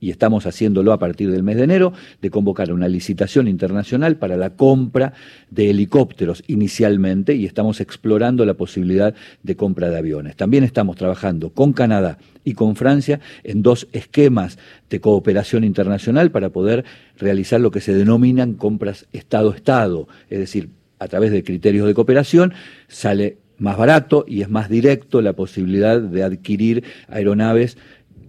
y 0.01 0.10
estamos 0.10 0.48
haciéndolo 0.48 0.91
a 0.91 1.00
partir 1.00 1.31
del 1.31 1.43
mes 1.43 1.55
de 1.55 1.63
enero, 1.63 1.93
de 2.22 2.29
convocar 2.31 2.74
una 2.74 2.89
licitación 2.89 3.48
internacional 3.48 4.17
para 4.17 4.36
la 4.36 4.55
compra 4.55 5.13
de 5.51 5.70
helicópteros 5.70 6.43
inicialmente 6.48 7.36
y 7.36 7.46
estamos 7.46 7.79
explorando 7.79 8.43
la 8.46 8.55
posibilidad 8.55 9.13
de 9.43 9.55
compra 9.55 9.89
de 9.89 9.98
aviones. 10.00 10.36
También 10.36 10.63
estamos 10.63 10.98
trabajando 10.98 11.51
con 11.51 11.72
Canadá 11.72 12.17
y 12.43 12.55
con 12.55 12.75
Francia 12.75 13.20
en 13.43 13.62
dos 13.62 13.88
esquemas 13.93 14.58
de 14.89 15.00
cooperación 15.00 15.63
internacional 15.63 16.31
para 16.31 16.50
poder 16.50 16.84
realizar 17.17 17.62
lo 17.62 17.70
que 17.70 17.79
se 17.79 17.93
denominan 17.93 18.55
compras 18.55 19.05
Estado-Estado, 19.13 20.08
es 20.31 20.39
decir, 20.39 20.70
a 20.98 21.08
través 21.08 21.31
de 21.31 21.43
criterios 21.43 21.86
de 21.88 21.93
cooperación 21.93 22.53
sale 22.88 23.38
más 23.60 23.77
barato 23.77 24.25
y 24.27 24.41
es 24.41 24.50
más 24.50 24.67
directo 24.70 25.22
la 25.22 25.34
posibilidad 25.34 26.01
de 26.01 26.24
adquirir 26.24 26.84
aeronaves 27.08 27.77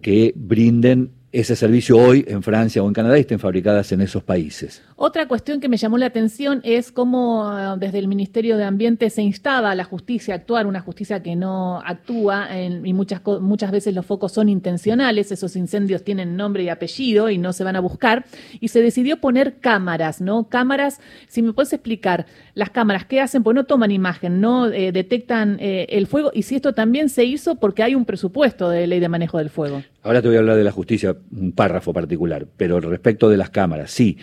que 0.02 0.34
brinden 0.36 1.10
ese 1.32 1.56
servicio 1.56 1.96
hoy 1.96 2.26
en 2.28 2.42
Francia 2.42 2.82
o 2.82 2.86
en 2.86 2.92
Canadá 2.92 3.16
estén 3.16 3.38
fabricadas 3.38 3.90
en 3.92 4.02
esos 4.02 4.22
países. 4.22 4.82
Otra 4.96 5.26
cuestión 5.26 5.60
que 5.60 5.68
me 5.70 5.78
llamó 5.78 5.96
la 5.96 6.06
atención 6.06 6.60
es 6.62 6.92
cómo 6.92 7.44
ah, 7.44 7.76
desde 7.78 7.98
el 7.98 8.06
Ministerio 8.06 8.58
de 8.58 8.64
Ambiente 8.64 9.08
se 9.08 9.22
instaba 9.22 9.70
a 9.70 9.74
la 9.74 9.84
justicia 9.84 10.34
a 10.34 10.36
actuar, 10.36 10.66
una 10.66 10.80
justicia 10.80 11.22
que 11.22 11.34
no 11.34 11.80
actúa 11.84 12.48
y 12.60 12.92
muchas, 12.92 13.22
muchas 13.40 13.70
veces 13.70 13.94
los 13.94 14.04
focos 14.04 14.32
son 14.32 14.50
intencionales, 14.50 15.32
esos 15.32 15.56
incendios 15.56 16.04
tienen 16.04 16.36
nombre 16.36 16.64
y 16.64 16.68
apellido 16.68 17.30
y 17.30 17.38
no 17.38 17.54
se 17.54 17.64
van 17.64 17.76
a 17.76 17.80
buscar, 17.80 18.26
y 18.60 18.68
se 18.68 18.82
decidió 18.82 19.18
poner 19.18 19.58
cámaras, 19.58 20.20
¿no? 20.20 20.48
Cámaras, 20.48 21.00
si 21.28 21.40
me 21.40 21.54
puedes 21.54 21.72
explicar, 21.72 22.26
las 22.54 22.70
cámaras, 22.70 23.06
¿qué 23.06 23.20
hacen? 23.20 23.42
Pues 23.42 23.54
no 23.54 23.64
toman 23.64 23.90
imagen, 23.90 24.40
no 24.40 24.66
eh, 24.66 24.92
detectan 24.92 25.56
eh, 25.60 25.86
el 25.88 26.06
fuego, 26.06 26.30
y 26.34 26.42
si 26.42 26.56
esto 26.56 26.74
también 26.74 27.08
se 27.08 27.24
hizo 27.24 27.54
porque 27.54 27.82
hay 27.82 27.94
un 27.94 28.04
presupuesto 28.04 28.68
de 28.68 28.86
ley 28.86 29.00
de 29.00 29.08
manejo 29.08 29.38
del 29.38 29.48
fuego. 29.48 29.82
Ahora 30.02 30.20
te 30.20 30.28
voy 30.28 30.36
a 30.36 30.40
hablar 30.40 30.56
de 30.56 30.64
la 30.64 30.72
justicia, 30.72 31.16
un 31.30 31.52
párrafo 31.52 31.92
particular, 31.92 32.46
pero 32.56 32.80
respecto 32.80 33.28
de 33.28 33.36
las 33.36 33.50
cámaras, 33.50 33.90
sí. 33.90 34.18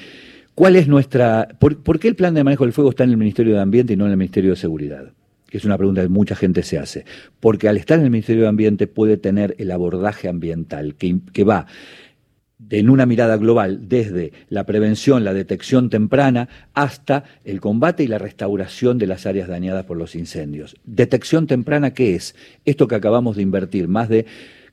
¿Cuál 0.53 0.75
es 0.75 0.89
nuestra... 0.89 1.48
Por, 1.57 2.00
qué 2.00 2.09
el 2.09 2.15
plan 2.15 2.33
de 2.33 2.43
manejo 2.43 2.65
del 2.65 2.74
fuego 2.74 2.89
está 2.89 3.05
en 3.05 3.12
el 3.12 3.17
Ministerio 3.17 3.53
de 3.53 3.62
Ambiente 3.62 3.93
y 3.93 3.95
no 3.95 4.05
en 4.05 4.12
el 4.12 4.17
Ministerio 4.17 4.51
de 4.51 4.57
Seguridad? 4.57 5.13
que 5.48 5.57
es 5.57 5.65
una 5.65 5.79
pregunta 5.79 6.03
que 6.03 6.09
mucha 6.09 6.36
gente 6.36 6.62
se 6.62 6.77
hace. 6.77 7.05
Porque 7.39 7.67
al 7.67 7.77
estar 7.77 7.98
en 7.98 8.05
el 8.05 8.12
Ministerio 8.12 8.43
de 8.43 8.50
Ambiente 8.50 8.86
puede 8.86 9.17
tener 9.17 9.55
el 9.57 9.71
abordaje 9.71 10.27
ambiental 10.27 10.93
que, 10.93 11.21
que 11.33 11.43
va 11.43 11.65
en 12.69 12.89
una 12.89 13.07
mirada 13.07 13.36
global 13.38 13.88
desde 13.89 14.31
la 14.50 14.65
prevención, 14.65 15.24
la 15.24 15.33
detección 15.33 15.89
temprana, 15.89 16.50
hasta 16.75 17.24
el 17.45 17.62
combate 17.62 18.03
y 18.03 18.07
la 18.07 18.19
restauración 18.19 19.00
de 19.00 19.07
las 19.07 19.25
áreas 19.25 19.48
dañadas 19.48 19.86
por 19.86 19.98
los 19.98 20.13
incendios. 20.13 20.75
Detección 20.83 21.48
temprana, 21.48 21.95
¿qué 21.95 22.13
es? 22.13 22.36
Esto 22.65 22.88
que 22.88 22.95
acabamos 22.95 23.38
de 23.38 23.41
invertir, 23.41 23.88
más 23.88 24.07
de 24.07 24.27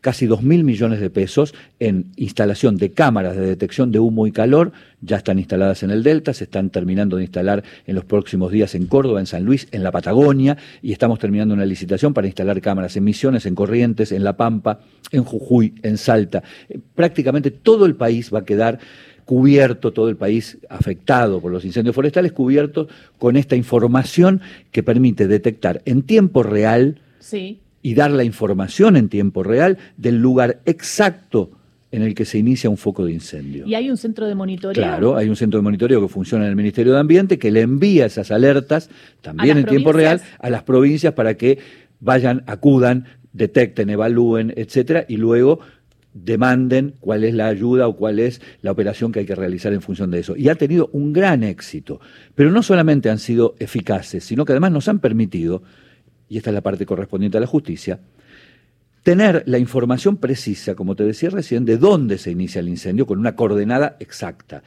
casi 0.06 0.28
2.000 0.28 0.62
millones 0.62 1.00
de 1.00 1.10
pesos 1.10 1.52
en 1.80 2.12
instalación 2.14 2.76
de 2.76 2.92
cámaras 2.92 3.34
de 3.34 3.44
detección 3.44 3.90
de 3.90 3.98
humo 3.98 4.28
y 4.28 4.30
calor, 4.30 4.70
ya 5.00 5.16
están 5.16 5.40
instaladas 5.40 5.82
en 5.82 5.90
el 5.90 6.04
Delta, 6.04 6.32
se 6.32 6.44
están 6.44 6.70
terminando 6.70 7.16
de 7.16 7.24
instalar 7.24 7.64
en 7.88 7.96
los 7.96 8.04
próximos 8.04 8.52
días 8.52 8.76
en 8.76 8.86
Córdoba, 8.86 9.18
en 9.18 9.26
San 9.26 9.44
Luis, 9.44 9.66
en 9.72 9.82
la 9.82 9.90
Patagonia, 9.90 10.58
y 10.80 10.92
estamos 10.92 11.18
terminando 11.18 11.54
una 11.54 11.66
licitación 11.66 12.14
para 12.14 12.28
instalar 12.28 12.60
cámaras 12.60 12.96
en 12.96 13.02
Misiones, 13.02 13.46
en 13.46 13.56
Corrientes, 13.56 14.12
en 14.12 14.22
La 14.22 14.36
Pampa, 14.36 14.78
en 15.10 15.24
Jujuy, 15.24 15.74
en 15.82 15.98
Salta. 15.98 16.40
Eh, 16.68 16.78
prácticamente 16.94 17.50
todo 17.50 17.84
el 17.84 17.96
país 17.96 18.32
va 18.32 18.38
a 18.38 18.44
quedar 18.44 18.78
cubierto 19.24 19.92
todo 19.92 20.08
el 20.08 20.16
país 20.16 20.56
afectado 20.68 21.40
por 21.40 21.50
los 21.50 21.64
incendios 21.64 21.96
forestales, 21.96 22.30
cubierto 22.30 22.86
con 23.18 23.36
esta 23.36 23.56
información 23.56 24.40
que 24.70 24.84
permite 24.84 25.26
detectar 25.26 25.82
en 25.84 26.02
tiempo 26.02 26.44
real 26.44 27.00
sí 27.18 27.58
y 27.86 27.94
dar 27.94 28.10
la 28.10 28.24
información 28.24 28.96
en 28.96 29.08
tiempo 29.08 29.44
real 29.44 29.78
del 29.96 30.16
lugar 30.16 30.60
exacto 30.64 31.52
en 31.92 32.02
el 32.02 32.16
que 32.16 32.24
se 32.24 32.36
inicia 32.36 32.68
un 32.68 32.76
foco 32.76 33.04
de 33.04 33.12
incendio. 33.12 33.64
¿Y 33.64 33.76
hay 33.76 33.88
un 33.88 33.96
centro 33.96 34.26
de 34.26 34.34
monitoreo? 34.34 34.74
Claro, 34.74 35.16
hay 35.16 35.28
un 35.28 35.36
centro 35.36 35.60
de 35.60 35.62
monitoreo 35.62 36.00
que 36.00 36.08
funciona 36.08 36.46
en 36.46 36.50
el 36.50 36.56
Ministerio 36.56 36.94
de 36.94 36.98
Ambiente 36.98 37.38
que 37.38 37.52
le 37.52 37.60
envía 37.60 38.06
esas 38.06 38.32
alertas 38.32 38.90
también 39.20 39.58
en 39.58 39.66
tiempo 39.66 39.92
real 39.92 40.20
a 40.40 40.50
las 40.50 40.64
provincias 40.64 41.14
para 41.14 41.34
que 41.34 41.60
vayan, 42.00 42.42
acudan, 42.48 43.04
detecten, 43.32 43.88
evalúen, 43.88 44.52
etcétera, 44.56 45.06
y 45.08 45.16
luego 45.16 45.60
demanden 46.12 46.94
cuál 46.98 47.22
es 47.22 47.34
la 47.34 47.46
ayuda 47.46 47.86
o 47.86 47.94
cuál 47.94 48.18
es 48.18 48.42
la 48.62 48.72
operación 48.72 49.12
que 49.12 49.20
hay 49.20 49.26
que 49.26 49.36
realizar 49.36 49.72
en 49.72 49.80
función 49.80 50.10
de 50.10 50.18
eso. 50.18 50.34
Y 50.36 50.48
ha 50.48 50.56
tenido 50.56 50.90
un 50.92 51.12
gran 51.12 51.44
éxito. 51.44 52.00
Pero 52.34 52.50
no 52.50 52.64
solamente 52.64 53.10
han 53.10 53.20
sido 53.20 53.54
eficaces, 53.60 54.24
sino 54.24 54.44
que 54.44 54.54
además 54.54 54.72
nos 54.72 54.88
han 54.88 54.98
permitido 54.98 55.62
y 56.28 56.38
esta 56.38 56.50
es 56.50 56.54
la 56.54 56.62
parte 56.62 56.86
correspondiente 56.86 57.38
a 57.38 57.40
la 57.40 57.46
justicia, 57.46 58.00
tener 59.02 59.44
la 59.46 59.58
información 59.58 60.16
precisa, 60.16 60.74
como 60.74 60.96
te 60.96 61.04
decía 61.04 61.30
recién, 61.30 61.64
de 61.64 61.78
dónde 61.78 62.18
se 62.18 62.30
inicia 62.30 62.60
el 62.60 62.68
incendio 62.68 63.06
con 63.06 63.18
una 63.18 63.36
coordenada 63.36 63.96
exacta. 64.00 64.62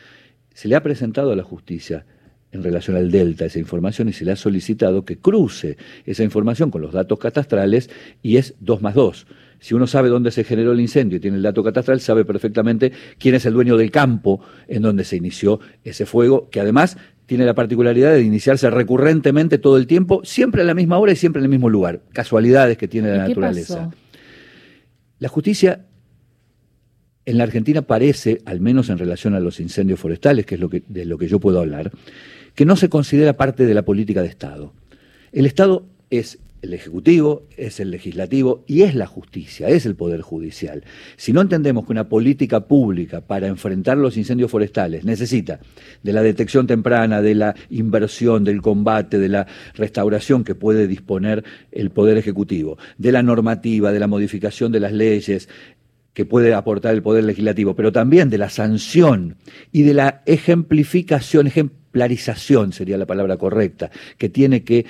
Se 0.53 0.67
le 0.67 0.75
ha 0.75 0.83
presentado 0.83 1.31
a 1.31 1.35
la 1.35 1.43
justicia 1.43 2.05
en 2.51 2.63
relación 2.63 2.95
al 2.95 3.11
delta 3.11 3.45
esa 3.45 3.59
información 3.59 4.09
y 4.09 4.13
se 4.13 4.25
le 4.25 4.31
ha 4.31 4.35
solicitado 4.35 5.05
que 5.05 5.19
cruce 5.19 5.77
esa 6.05 6.23
información 6.23 6.71
con 6.71 6.81
los 6.81 6.93
datos 6.93 7.19
catastrales 7.19 7.89
y 8.21 8.37
es 8.37 8.55
2 8.59 8.81
más 8.81 8.95
2. 8.95 9.27
Si 9.59 9.73
uno 9.73 9.87
sabe 9.87 10.09
dónde 10.09 10.31
se 10.31 10.45
generó 10.45 10.71
el 10.71 10.79
incendio 10.79 11.17
y 11.17 11.19
tiene 11.19 11.37
el 11.37 11.43
dato 11.43 11.63
catastral, 11.63 11.99
sabe 11.99 12.23
perfectamente 12.23 12.93
quién 13.17 13.35
es 13.35 13.45
el 13.45 13.53
dueño 13.53 13.75
del 13.75 13.91
campo 13.91 14.39
en 14.67 14.81
donde 14.81 15.03
se 15.03 15.17
inició 15.17 15.59
ese 15.83 16.05
fuego, 16.05 16.49
que 16.49 16.61
además 16.61 16.97
tiene 17.29 17.45
la 17.45 17.53
particularidad 17.53 18.13
de 18.13 18.23
iniciarse 18.23 18.71
recurrentemente 18.71 19.59
todo 19.59 19.77
el 19.77 19.85
tiempo, 19.85 20.21
siempre 20.23 20.63
a 20.63 20.65
la 20.65 20.73
misma 20.73 20.97
hora 20.97 21.11
y 21.11 21.15
siempre 21.15 21.39
en 21.39 21.43
el 21.43 21.49
mismo 21.51 21.69
lugar. 21.69 22.01
Casualidades 22.11 22.75
que 22.75 22.87
tiene 22.87 23.11
la 23.11 23.27
naturaleza. 23.27 23.91
La 25.19 25.29
justicia 25.29 25.85
en 27.25 27.37
la 27.37 27.43
Argentina 27.43 27.83
parece, 27.83 28.41
al 28.45 28.61
menos 28.61 28.89
en 28.89 28.97
relación 28.97 29.35
a 29.35 29.39
los 29.39 29.59
incendios 29.59 29.99
forestales, 29.99 30.47
que 30.47 30.55
es 30.55 30.61
lo 30.61 30.71
que, 30.71 30.81
de 30.87 31.05
lo 31.05 31.19
que 31.19 31.27
yo 31.27 31.39
puedo 31.39 31.59
hablar, 31.59 31.91
que 32.55 32.65
no 32.65 32.75
se 32.75 32.89
considera 32.89 33.37
parte 33.37 33.67
de 33.67 33.75
la 33.75 33.83
política 33.83 34.23
de 34.23 34.27
Estado. 34.27 34.73
El 35.31 35.45
Estado 35.45 35.85
es 36.09 36.39
el 36.61 36.73
Ejecutivo, 36.73 37.47
es 37.57 37.79
el 37.79 37.91
Legislativo 37.91 38.63
y 38.67 38.81
es 38.81 38.95
la 38.95 39.07
justicia, 39.07 39.69
es 39.69 39.85
el 39.85 39.95
Poder 39.95 40.21
Judicial. 40.21 40.83
Si 41.15 41.33
no 41.33 41.41
entendemos 41.41 41.85
que 41.85 41.91
una 41.91 42.09
política 42.09 42.67
pública 42.67 43.21
para 43.21 43.47
enfrentar 43.47 43.97
los 43.97 44.17
incendios 44.17 44.51
forestales 44.51 45.05
necesita 45.05 45.59
de 46.03 46.13
la 46.13 46.21
detección 46.21 46.67
temprana, 46.67 47.21
de 47.21 47.35
la 47.35 47.55
inversión, 47.69 48.43
del 48.43 48.61
combate, 48.61 49.19
de 49.19 49.29
la 49.29 49.47
restauración 49.75 50.43
que 50.43 50.55
puede 50.55 50.87
disponer 50.87 51.43
el 51.71 51.91
Poder 51.91 52.17
Ejecutivo, 52.17 52.77
de 52.97 53.11
la 53.11 53.23
normativa, 53.23 53.91
de 53.91 53.99
la 53.99 54.07
modificación 54.07 54.71
de 54.71 54.79
las 54.79 54.93
leyes, 54.93 55.49
que 56.13 56.25
puede 56.25 56.53
aportar 56.53 56.93
el 56.93 57.01
Poder 57.01 57.23
Legislativo, 57.23 57.75
pero 57.75 57.91
también 57.91 58.29
de 58.29 58.37
la 58.37 58.49
sanción 58.49 59.37
y 59.71 59.83
de 59.83 59.93
la 59.93 60.21
ejemplificación, 60.25 61.47
ejemplarización 61.47 62.73
sería 62.73 62.97
la 62.97 63.05
palabra 63.05 63.37
correcta, 63.37 63.89
que 64.17 64.27
tiene 64.27 64.63
que 64.63 64.85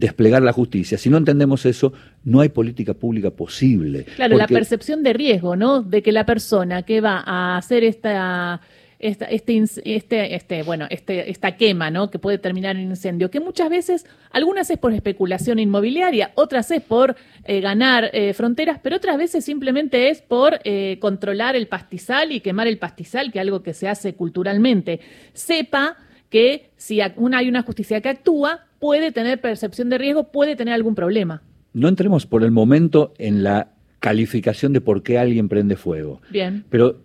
desplegar 0.00 0.42
la 0.42 0.52
justicia. 0.52 0.98
Si 0.98 1.10
no 1.10 1.18
entendemos 1.18 1.66
eso, 1.66 1.92
no 2.24 2.40
hay 2.40 2.48
política 2.48 2.94
pública 2.94 3.30
posible. 3.30 4.06
Claro, 4.16 4.36
la 4.36 4.48
percepción 4.48 5.02
de 5.02 5.12
riesgo, 5.12 5.56
¿no? 5.56 5.82
De 5.82 6.02
que 6.02 6.10
la 6.10 6.24
persona 6.26 6.82
que 6.82 7.00
va 7.00 7.22
a 7.24 7.58
hacer 7.58 7.84
esta 7.84 8.60
esta, 9.00 9.24
este, 9.24 9.64
este, 9.84 10.34
este, 10.34 10.62
bueno, 10.62 10.86
este, 10.90 11.30
esta 11.30 11.56
quema, 11.56 11.90
¿no? 11.90 12.10
Que 12.10 12.18
puede 12.18 12.36
terminar 12.36 12.76
en 12.76 12.82
incendio, 12.82 13.30
que 13.30 13.40
muchas 13.40 13.70
veces, 13.70 14.06
algunas 14.30 14.68
es 14.68 14.76
por 14.76 14.92
especulación 14.92 15.58
inmobiliaria, 15.58 16.32
otras 16.34 16.70
es 16.70 16.82
por 16.82 17.16
eh, 17.44 17.60
ganar 17.60 18.10
eh, 18.12 18.34
fronteras, 18.34 18.78
pero 18.82 18.96
otras 18.96 19.16
veces 19.16 19.42
simplemente 19.42 20.10
es 20.10 20.20
por 20.20 20.60
eh, 20.64 20.98
controlar 21.00 21.56
el 21.56 21.66
pastizal 21.66 22.30
y 22.30 22.40
quemar 22.40 22.66
el 22.66 22.76
pastizal, 22.76 23.32
que 23.32 23.38
es 23.38 23.42
algo 23.42 23.62
que 23.62 23.72
se 23.72 23.88
hace 23.88 24.14
culturalmente. 24.14 25.00
Sepa 25.32 25.96
que 26.28 26.70
si 26.76 27.00
una, 27.16 27.38
hay 27.38 27.48
una 27.48 27.62
justicia 27.62 28.02
que 28.02 28.10
actúa, 28.10 28.66
puede 28.80 29.12
tener 29.12 29.40
percepción 29.40 29.88
de 29.90 29.98
riesgo, 29.98 30.32
puede 30.32 30.56
tener 30.56 30.74
algún 30.74 30.96
problema. 30.96 31.42
No 31.72 31.86
entremos 31.86 32.26
por 32.26 32.42
el 32.42 32.50
momento 32.50 33.14
en 33.18 33.44
la 33.44 33.68
calificación 34.00 34.72
de 34.72 34.80
por 34.80 35.04
qué 35.04 35.18
alguien 35.18 35.48
prende 35.48 35.76
fuego. 35.76 36.20
Bien. 36.30 36.64
Pero 36.68 37.00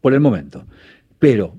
por 0.00 0.14
el 0.14 0.20
momento. 0.20 0.64
Pero 1.18 1.56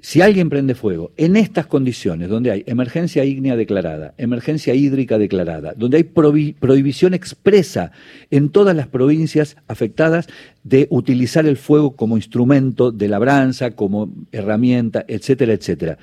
si 0.00 0.20
alguien 0.20 0.50
prende 0.50 0.74
fuego 0.74 1.12
en 1.16 1.36
estas 1.36 1.66
condiciones, 1.66 2.28
donde 2.28 2.50
hay 2.50 2.64
emergencia 2.66 3.24
ígnea 3.24 3.56
declarada, 3.56 4.14
emergencia 4.18 4.74
hídrica 4.74 5.16
declarada, 5.16 5.74
donde 5.76 5.98
hay 5.98 6.02
prohibición 6.02 7.14
expresa 7.14 7.92
en 8.30 8.50
todas 8.50 8.74
las 8.74 8.88
provincias 8.88 9.56
afectadas 9.68 10.26
de 10.64 10.88
utilizar 10.90 11.46
el 11.46 11.56
fuego 11.56 11.94
como 11.94 12.16
instrumento 12.16 12.90
de 12.90 13.08
labranza, 13.08 13.70
como 13.70 14.12
herramienta, 14.32 15.04
etcétera, 15.06 15.52
etcétera, 15.52 15.98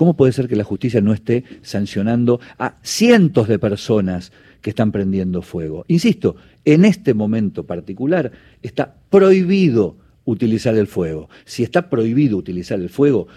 ¿cómo 0.00 0.16
puede 0.16 0.32
ser 0.32 0.48
que 0.48 0.56
la 0.56 0.64
justicia 0.64 1.02
no 1.02 1.12
esté 1.12 1.44
sancionando 1.60 2.40
a 2.58 2.76
cientos 2.80 3.48
de 3.48 3.58
personas 3.58 4.32
que 4.62 4.70
están 4.70 4.92
prendiendo 4.92 5.42
fuego? 5.42 5.84
Insisto, 5.88 6.36
en 6.64 6.86
este 6.86 7.12
momento 7.12 7.66
particular 7.66 8.32
está 8.62 8.94
prohibido 9.10 9.98
utilizar 10.24 10.74
el 10.78 10.86
fuego. 10.86 11.28
Si 11.44 11.62
está 11.64 11.90
prohibido 11.90 12.38
utilizar 12.38 12.80
el 12.80 12.88
fuego, 12.88 13.28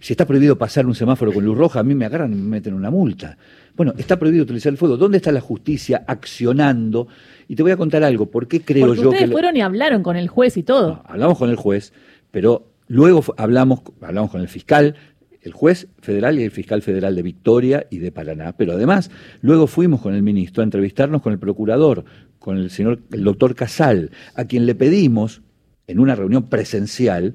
si 0.00 0.12
está 0.12 0.26
prohibido 0.26 0.58
pasar 0.58 0.84
un 0.84 0.96
semáforo 0.96 1.32
con 1.32 1.44
luz 1.44 1.56
roja, 1.56 1.78
a 1.78 1.84
mí 1.84 1.94
me 1.94 2.06
agarran 2.06 2.32
y 2.32 2.34
me 2.34 2.42
meten 2.42 2.74
una 2.74 2.90
multa. 2.90 3.38
Bueno, 3.76 3.94
está 3.96 4.18
prohibido 4.18 4.42
utilizar 4.42 4.72
el 4.72 4.78
fuego. 4.78 4.96
¿Dónde 4.96 5.18
está 5.18 5.30
la 5.30 5.40
justicia 5.40 6.02
accionando? 6.08 7.06
Y 7.46 7.54
te 7.54 7.62
voy 7.62 7.70
a 7.70 7.76
contar 7.76 8.02
algo. 8.02 8.26
¿Por 8.26 8.48
qué 8.48 8.62
creo 8.62 8.88
Porque 8.88 9.02
yo 9.02 9.10
ustedes 9.10 9.30
fueron 9.30 9.56
y 9.56 9.60
hablaron 9.60 10.02
con 10.02 10.16
el 10.16 10.26
juez 10.26 10.56
y 10.56 10.64
todo. 10.64 11.04
hablamos 11.06 11.38
con 11.38 11.50
el 11.50 11.54
juez, 11.54 11.92
pero 12.32 12.66
luego 12.88 13.22
hablamos, 13.36 13.82
hablamos 14.00 14.32
con 14.32 14.40
el 14.40 14.48
fiscal, 14.48 14.96
el 15.42 15.52
juez 15.52 15.88
federal 16.00 16.38
y 16.38 16.42
el 16.42 16.50
fiscal 16.50 16.82
federal 16.82 17.14
de 17.16 17.22
Victoria 17.22 17.86
y 17.90 17.98
de 17.98 18.12
Paraná. 18.12 18.54
Pero 18.56 18.72
además, 18.72 19.10
luego 19.40 19.66
fuimos 19.66 20.00
con 20.00 20.14
el 20.14 20.22
ministro 20.22 20.62
a 20.62 20.64
entrevistarnos 20.64 21.22
con 21.22 21.32
el 21.32 21.38
procurador, 21.38 22.04
con 22.38 22.58
el 22.58 22.70
señor, 22.70 23.00
el 23.12 23.24
doctor 23.24 23.54
Casal, 23.54 24.10
a 24.34 24.44
quien 24.44 24.66
le 24.66 24.74
pedimos 24.74 25.42
en 25.86 25.98
una 25.98 26.14
reunión 26.14 26.48
presencial, 26.48 27.34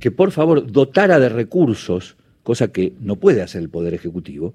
que 0.00 0.10
por 0.10 0.32
favor 0.32 0.70
dotara 0.70 1.18
de 1.18 1.28
recursos, 1.28 2.16
cosa 2.42 2.68
que 2.68 2.94
no 3.00 3.16
puede 3.16 3.42
hacer 3.42 3.62
el 3.62 3.70
Poder 3.70 3.94
Ejecutivo, 3.94 4.54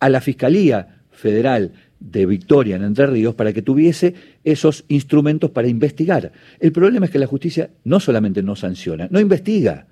a 0.00 0.08
la 0.08 0.20
Fiscalía 0.20 1.02
Federal 1.10 1.72
de 2.00 2.26
Victoria 2.26 2.76
en 2.76 2.84
Entre 2.84 3.06
Ríos 3.06 3.34
para 3.34 3.52
que 3.52 3.62
tuviese 3.62 4.14
esos 4.44 4.84
instrumentos 4.88 5.50
para 5.50 5.68
investigar. 5.68 6.32
El 6.60 6.72
problema 6.72 7.06
es 7.06 7.12
que 7.12 7.18
la 7.18 7.26
justicia 7.26 7.70
no 7.84 8.00
solamente 8.00 8.42
no 8.42 8.56
sanciona, 8.56 9.08
no 9.10 9.20
investiga. 9.20 9.86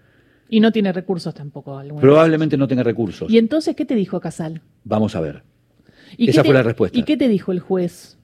Y 0.49 0.61
no 0.61 0.73
tiene 0.73 0.93
recursos 0.93 1.35
tampoco. 1.35 1.81
Probablemente 2.01 2.57
no 2.57 2.69
tenga 2.69 2.83
recursos. 2.83 3.31
¿Y 3.31 3.39
entonces 3.39 3.75
qué 3.75 3.85
te 3.85 3.95
dijo 3.95 4.21
Casal? 4.21 4.63
Vamos 4.85 5.17
a 5.17 5.21
ver. 5.21 5.43
Esa 6.17 6.45
fue 6.45 6.55
la 6.55 6.63
respuesta. 6.63 6.99
¿Y 6.99 7.03
qué 7.03 7.17
te 7.17 7.29
dijo 7.29 7.53
el 7.53 7.61
juez? 7.61 8.19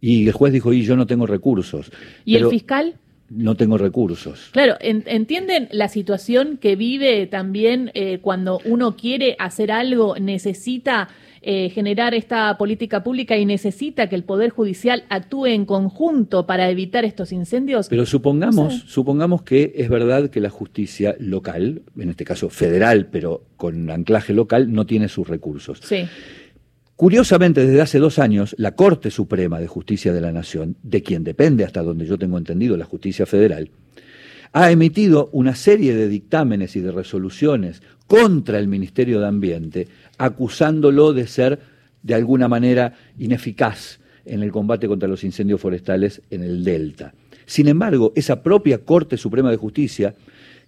Y 0.00 0.26
el 0.26 0.32
juez 0.32 0.52
dijo, 0.52 0.72
y 0.72 0.82
yo 0.82 0.96
no 0.96 1.06
tengo 1.06 1.26
recursos. 1.26 1.90
¿Y 2.24 2.36
el 2.36 2.48
fiscal? 2.48 2.98
no 3.28 3.56
tengo 3.56 3.78
recursos. 3.78 4.50
Claro, 4.52 4.76
entienden 4.80 5.68
la 5.72 5.88
situación 5.88 6.58
que 6.58 6.76
vive 6.76 7.26
también 7.26 7.90
eh, 7.94 8.18
cuando 8.20 8.60
uno 8.64 8.96
quiere 8.96 9.36
hacer 9.38 9.72
algo, 9.72 10.16
necesita 10.18 11.08
eh, 11.48 11.70
generar 11.70 12.12
esta 12.12 12.58
política 12.58 13.04
pública 13.04 13.36
y 13.36 13.46
necesita 13.46 14.08
que 14.08 14.16
el 14.16 14.24
Poder 14.24 14.50
Judicial 14.50 15.04
actúe 15.08 15.46
en 15.46 15.64
conjunto 15.64 16.44
para 16.44 16.68
evitar 16.68 17.04
estos 17.04 17.30
incendios. 17.30 17.86
Pero 17.88 18.04
supongamos, 18.04 18.82
supongamos 18.88 19.42
que 19.42 19.72
es 19.76 19.88
verdad 19.88 20.28
que 20.28 20.40
la 20.40 20.50
justicia 20.50 21.14
local, 21.20 21.82
en 21.96 22.10
este 22.10 22.24
caso 22.24 22.50
federal, 22.50 23.06
pero 23.12 23.44
con 23.56 23.88
anclaje 23.90 24.32
local, 24.32 24.72
no 24.72 24.86
tiene 24.86 25.06
sus 25.06 25.28
recursos. 25.28 25.78
Sí. 25.84 26.08
Curiosamente, 26.96 27.64
desde 27.64 27.80
hace 27.80 28.00
dos 28.00 28.18
años, 28.18 28.56
la 28.58 28.74
Corte 28.74 29.12
Suprema 29.12 29.60
de 29.60 29.68
Justicia 29.68 30.12
de 30.12 30.20
la 30.20 30.32
Nación, 30.32 30.76
de 30.82 31.04
quien 31.04 31.22
depende 31.22 31.62
hasta 31.62 31.84
donde 31.84 32.06
yo 32.06 32.18
tengo 32.18 32.38
entendido 32.38 32.76
la 32.76 32.86
justicia 32.86 33.24
federal, 33.24 33.70
ha 34.52 34.70
emitido 34.70 35.28
una 35.32 35.54
serie 35.54 35.94
de 35.94 36.08
dictámenes 36.08 36.76
y 36.76 36.80
de 36.80 36.92
resoluciones 36.92 37.82
contra 38.06 38.58
el 38.58 38.68
Ministerio 38.68 39.20
de 39.20 39.26
Ambiente, 39.26 39.88
acusándolo 40.18 41.12
de 41.12 41.26
ser 41.26 41.60
de 42.02 42.14
alguna 42.14 42.48
manera 42.48 42.94
ineficaz 43.18 43.98
en 44.24 44.42
el 44.42 44.52
combate 44.52 44.88
contra 44.88 45.08
los 45.08 45.24
incendios 45.24 45.60
forestales 45.60 46.22
en 46.30 46.42
el 46.42 46.64
Delta. 46.64 47.14
Sin 47.46 47.68
embargo, 47.68 48.12
esa 48.16 48.42
propia 48.42 48.78
Corte 48.78 49.16
Suprema 49.16 49.50
de 49.50 49.56
Justicia, 49.56 50.14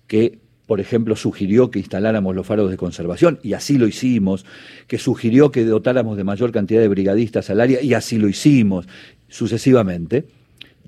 que 0.06 0.38
por 0.68 0.80
ejemplo, 0.80 1.16
sugirió 1.16 1.70
que 1.70 1.78
instaláramos 1.78 2.36
los 2.36 2.46
faros 2.46 2.70
de 2.70 2.76
conservación, 2.76 3.38
y 3.42 3.54
así 3.54 3.78
lo 3.78 3.86
hicimos, 3.86 4.44
que 4.86 4.98
sugirió 4.98 5.50
que 5.50 5.64
dotáramos 5.64 6.18
de 6.18 6.24
mayor 6.24 6.52
cantidad 6.52 6.82
de 6.82 6.88
brigadistas 6.88 7.48
al 7.48 7.62
área, 7.62 7.80
y 7.82 7.94
así 7.94 8.18
lo 8.18 8.28
hicimos, 8.28 8.86
sucesivamente, 9.28 10.26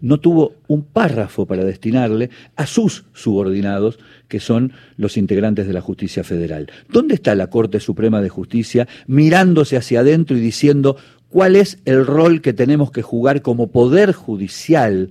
no 0.01 0.19
tuvo 0.19 0.55
un 0.69 0.83
párrafo 0.83 1.47
para 1.47 1.65
destinarle 1.65 2.31
a 2.57 2.67
sus 2.67 3.05
subordinados, 3.13 3.99
que 4.29 4.41
son 4.41 4.73
los 4.97 5.17
integrantes 5.17 5.67
de 5.67 5.73
la 5.73 5.81
justicia 5.81 6.25
federal. 6.25 6.71
¿Dónde 6.89 7.15
está 7.15 7.35
la 7.35 7.49
Corte 7.49 7.81
Suprema 7.81 8.21
de 8.21 8.29
Justicia 8.29 8.89
mirándose 9.07 9.77
hacia 9.77 10.01
adentro 10.01 10.37
y 10.37 10.41
diciendo 10.41 10.97
cuál 11.29 11.57
es 11.57 11.79
el 11.85 12.07
rol 12.07 12.41
que 12.41 12.53
tenemos 12.53 12.91
que 12.91 13.03
jugar 13.03 13.43
como 13.43 13.71
poder 13.71 14.13
judicial? 14.13 15.11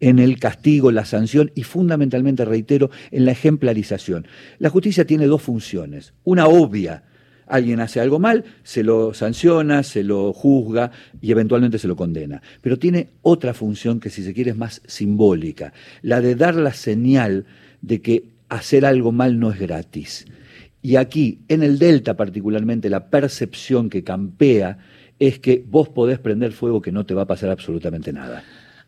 en 0.00 0.18
el 0.18 0.38
castigo, 0.40 0.90
la 0.90 1.04
sanción 1.04 1.52
y 1.54 1.62
fundamentalmente, 1.62 2.46
reitero, 2.46 2.90
en 3.10 3.26
la 3.26 3.32
ejemplarización. 3.32 4.26
La 4.58 4.70
justicia 4.70 5.04
tiene 5.06 5.26
dos 5.26 5.42
funciones. 5.42 6.14
Una 6.24 6.46
obvia, 6.46 7.04
alguien 7.50 7.80
hace 7.80 8.00
algo 8.00 8.18
mal, 8.18 8.44
se 8.62 8.82
lo 8.82 9.12
sanciona, 9.12 9.82
se 9.82 10.02
lo 10.02 10.32
juzga 10.32 10.90
y 11.20 11.30
eventualmente 11.30 11.78
se 11.78 11.88
lo 11.88 11.96
condena. 11.96 12.42
Pero 12.62 12.78
tiene 12.78 13.08
otra 13.22 13.52
función 13.54 14.00
que 14.00 14.10
si 14.10 14.22
se 14.22 14.32
quiere 14.32 14.52
es 14.52 14.56
más 14.56 14.80
simbólica, 14.86 15.72
la 16.02 16.20
de 16.20 16.34
dar 16.34 16.54
la 16.54 16.72
señal 16.72 17.44
de 17.82 18.00
que 18.00 18.24
hacer 18.48 18.84
algo 18.84 19.12
mal 19.12 19.38
no 19.38 19.50
es 19.50 19.58
gratis. 19.58 20.26
Y 20.82 20.96
aquí, 20.96 21.40
en 21.48 21.62
el 21.62 21.78
Delta 21.78 22.16
particularmente, 22.16 22.88
la 22.88 23.10
percepción 23.10 23.90
que 23.90 24.02
campea 24.02 24.78
es 25.18 25.38
que 25.38 25.62
vos 25.68 25.88
podés 25.88 26.18
prender 26.18 26.52
fuego 26.52 26.80
que 26.80 26.92
no 26.92 27.04
te 27.04 27.14
va 27.14 27.22
a 27.22 27.26
pasar 27.26 27.50
absolutamente 27.50 28.12
nada. 28.12 28.42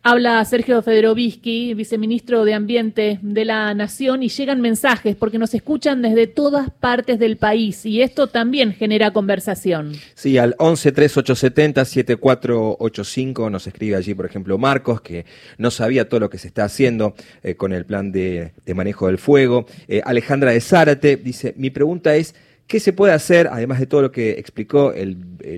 Habla 0.05 0.43
Sergio 0.43 0.81
Federovisky, 0.81 1.73
viceministro 1.75 2.43
de 2.43 2.53
Ambiente 2.53 3.19
de 3.21 3.45
la 3.45 3.73
Nación, 3.73 4.21
y 4.21 4.27
llegan 4.27 4.59
mensajes 4.59 5.15
porque 5.15 5.37
nos 5.37 5.53
escuchan 5.53 6.01
desde 6.01 6.27
todas 6.27 6.69
partes 6.71 7.19
del 7.19 7.37
país 7.37 7.85
y 7.85 8.01
esto 8.01 8.27
también 8.27 8.73
genera 8.73 9.11
conversación. 9.11 9.93
Sí, 10.13 10.37
al 10.37 10.55
11 10.59 10.91
3870 10.91 11.85
7485 11.85 13.49
nos 13.49 13.65
escribe 13.65 13.95
allí, 13.95 14.13
por 14.13 14.25
ejemplo, 14.25 14.57
Marcos, 14.57 14.99
que 14.99 15.25
no 15.57 15.71
sabía 15.71 16.09
todo 16.09 16.19
lo 16.19 16.29
que 16.29 16.37
se 16.37 16.47
está 16.49 16.65
haciendo 16.65 17.15
eh, 17.41 17.55
con 17.55 17.71
el 17.71 17.85
plan 17.85 18.11
de, 18.11 18.51
manejo 18.75 19.07
del 19.07 19.17
fuego. 19.17 19.67
Eh, 19.87 20.01
Alejandra 20.03 20.51
de 20.51 20.59
Zárate 20.59 21.15
dice: 21.15 21.53
Mi 21.55 21.69
pregunta 21.69 22.13
es. 22.17 22.35
¿Qué 22.73 22.79
se 22.79 22.91
puede 22.91 23.13
hacer, 23.13 23.49
además 23.51 23.79
de 23.79 23.85
todo 23.85 24.01
lo 24.01 24.11
que 24.11 24.31
explicó 24.31 24.93
el, 24.93 25.13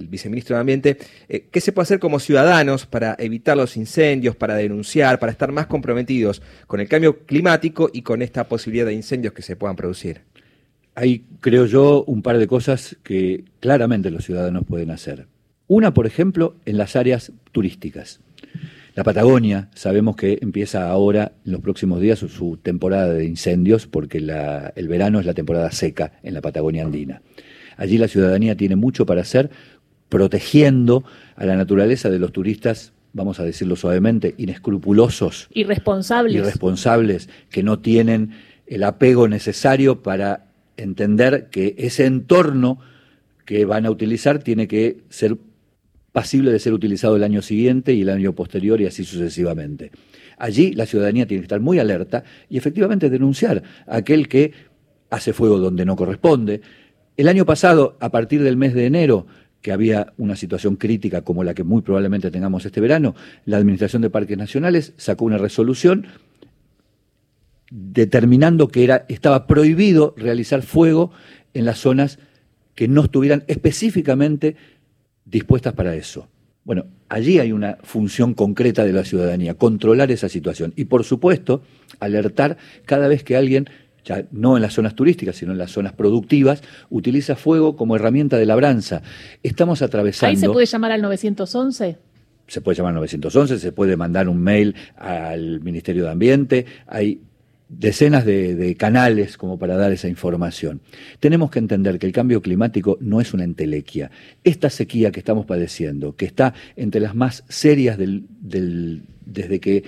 viceministro 0.10 0.58
de 0.58 0.60
Ambiente, 0.60 0.98
eh, 1.30 1.48
qué 1.50 1.62
se 1.62 1.72
puede 1.72 1.84
hacer 1.84 1.98
como 1.98 2.20
ciudadanos 2.20 2.86
para 2.86 3.16
evitar 3.18 3.56
los 3.56 3.78
incendios, 3.78 4.36
para 4.36 4.56
denunciar, 4.56 5.18
para 5.18 5.32
estar 5.32 5.50
más 5.54 5.68
comprometidos 5.68 6.42
con 6.68 6.82
el 6.82 6.90
cambio 6.90 7.20
climático 7.20 7.90
y 7.94 8.02
con 8.02 8.22
esta 8.22 8.50
posibilidad 8.50 8.86
de 8.86 8.96
incendios 8.96 9.32
que 9.32 9.44
se 9.44 9.56
puedan 9.56 9.78
producir? 9.78 10.24
Hay, 10.94 11.24
creo 11.40 11.66
yo, 11.68 12.04
un 12.04 12.22
par 12.22 12.38
de 12.38 12.48
cosas 12.48 12.98
que 13.02 13.46
claramente 13.62 14.12
los 14.12 14.26
ciudadanos 14.26 14.66
pueden 14.66 14.92
hacer. 14.92 15.26
Una, 15.68 15.94
por 15.94 16.08
ejemplo, 16.08 16.58
en 16.66 16.78
las 16.78 16.98
áreas 16.98 17.32
turísticas. 17.54 18.20
La 18.96 19.04
Patagonia, 19.04 19.70
sabemos 19.76 20.16
que 20.16 20.40
empieza 20.42 20.90
ahora, 20.90 21.34
en 21.46 21.52
los 21.52 21.60
próximos 21.60 22.00
días, 22.00 22.20
su, 22.20 22.58
temporada 22.64 23.12
de 23.12 23.26
incendios, 23.26 23.88
porque 23.88 24.20
el 24.20 24.88
verano 24.88 25.20
es 25.20 25.26
la 25.26 25.34
temporada 25.34 25.70
seca 25.72 26.14
en 26.24 26.34
la 26.34 26.40
Patagonia 26.40 26.86
andina. 26.86 27.22
Allí 27.76 27.98
la 27.98 28.08
ciudadanía 28.08 28.56
tiene 28.56 28.78
mucho 28.78 29.06
para 29.06 29.20
hacer, 29.20 29.50
protegiendo 30.08 31.04
a 31.36 31.46
la 31.46 31.58
naturaleza 31.58 32.10
de 32.10 32.20
los 32.20 32.32
turistas, 32.32 32.94
vamos 33.12 33.42
a 33.42 33.44
decirlo 33.44 33.76
suavemente, 33.76 34.34
inescrupulosos. 34.38 35.50
Irresponsables. 35.52 36.36
Irresponsables, 36.36 37.30
que 37.50 37.64
no 37.64 37.80
tienen 37.80 38.32
el 38.66 38.86
apego 38.86 39.28
necesario 39.28 40.04
para 40.04 40.46
entender 40.78 41.50
que 41.52 41.76
ese 41.78 42.06
entorno 42.06 42.80
que 43.44 43.66
van 43.66 43.86
a 43.86 43.92
utilizar 43.92 44.40
tiene 44.40 44.70
que 44.70 45.02
ser 45.10 45.36
pasible 46.16 46.50
de 46.50 46.60
ser 46.60 46.72
utilizado 46.72 47.18
el 47.18 47.24
año 47.26 47.42
siguiente 47.42 47.94
y 47.94 48.04
el 48.04 48.10
año 48.10 48.32
posterior 48.32 48.80
y 48.80 48.86
así 48.86 49.04
sucesivamente. 49.04 49.92
Allí 50.38 50.72
la 50.72 50.86
ciudadanía 50.86 51.28
tiene 51.28 51.42
que 51.42 51.48
estar 51.48 51.60
muy 51.60 51.78
alerta 51.78 52.24
y 52.50 52.58
efectivamente 52.58 53.10
denunciar 53.10 53.64
a 53.86 53.98
aquel 53.98 54.30
que 54.30 54.54
hace 55.10 55.34
fuego 55.34 55.60
donde 55.60 55.84
no 55.84 55.98
corresponde. 55.98 56.62
El 57.18 57.28
año 57.28 57.46
pasado, 57.46 57.98
a 58.00 58.12
partir 58.12 58.44
del 58.44 58.56
mes 58.56 58.74
de 58.74 58.86
enero, 58.86 59.28
que 59.62 59.74
había 59.74 60.14
una 60.18 60.38
situación 60.38 60.78
crítica 60.78 61.22
como 61.22 61.44
la 61.44 61.54
que 61.54 61.66
muy 61.66 61.82
probablemente 61.82 62.32
tengamos 62.32 62.66
este 62.66 62.80
verano, 62.80 63.14
la 63.44 63.58
Administración 63.58 64.02
de 64.02 64.10
Parques 64.10 64.38
Nacionales 64.38 64.94
sacó 64.96 65.26
una 65.26 65.38
resolución 65.38 66.08
determinando 67.70 68.70
que 68.70 68.86
era, 68.86 69.06
estaba 69.10 69.48
prohibido 69.48 70.14
realizar 70.16 70.62
fuego 70.62 71.12
en 71.54 71.66
las 71.66 71.80
zonas 71.80 72.20
que 72.74 72.88
no 72.88 73.04
estuvieran 73.04 73.44
específicamente 73.48 74.56
dispuestas 75.26 75.74
para 75.74 75.96
eso. 75.96 76.28
Bueno, 76.64 76.86
allí 77.10 77.40
hay 77.40 77.52
una 77.52 77.78
función 77.84 78.34
concreta 78.34 78.84
de 78.84 78.94
la 78.94 79.04
ciudadanía, 79.04 79.54
controlar 79.54 80.12
esa 80.12 80.30
situación 80.30 80.74
y, 80.76 80.86
por 80.86 81.04
supuesto, 81.04 81.62
alertar 82.00 82.58
cada 82.86 83.08
vez 83.08 83.24
que 83.24 83.36
alguien, 83.36 83.70
ya 84.04 84.26
no 84.32 84.56
en 84.56 84.64
las 84.64 84.74
zonas 84.74 84.96
turísticas, 84.96 85.36
sino 85.36 85.52
en 85.52 85.60
las 85.60 85.72
zonas 85.72 85.94
productivas, 85.94 86.64
utiliza 86.90 87.36
fuego 87.36 87.76
como 87.76 87.96
herramienta 87.96 88.38
de 88.38 88.48
labranza. 88.48 89.04
Estamos 89.44 89.84
atravesando... 89.84 90.30
¿Ahí 90.32 90.38
se 90.38 90.50
puede 90.50 90.66
llamar 90.66 90.92
al 90.92 91.02
911? 91.04 91.98
Se 92.48 92.62
puede 92.62 92.78
llamar 92.78 92.92
al 92.92 92.96
911, 92.96 93.60
se 93.60 93.72
puede 93.72 93.96
mandar 93.96 94.28
un 94.28 94.42
mail 94.42 94.76
al 94.96 95.62
Ministerio 95.62 96.06
de 96.06 96.12
Ambiente, 96.12 96.66
hay 96.88 97.20
decenas 97.70 98.26
de, 98.26 98.76
canales 98.78 99.38
como 99.38 99.58
para 99.58 99.76
dar 99.76 99.92
esa 99.92 100.08
información. 100.08 100.82
Tenemos 101.20 101.52
que 101.52 101.60
entender 101.60 102.00
que 102.00 102.06
el 102.06 102.12
cambio 102.12 102.42
climático 102.42 102.98
no 103.02 103.22
es 103.22 103.34
una 103.34 103.44
entelequia. 103.44 104.12
Esta 104.44 104.70
sequía 104.70 105.12
que 105.12 105.20
estamos 105.20 105.46
padeciendo, 105.46 106.16
que 106.16 106.26
está 106.26 106.54
entre 106.76 107.02
las 107.02 107.16
más 107.16 107.44
serias 107.50 107.98
desde 107.98 109.60
que 109.60 109.84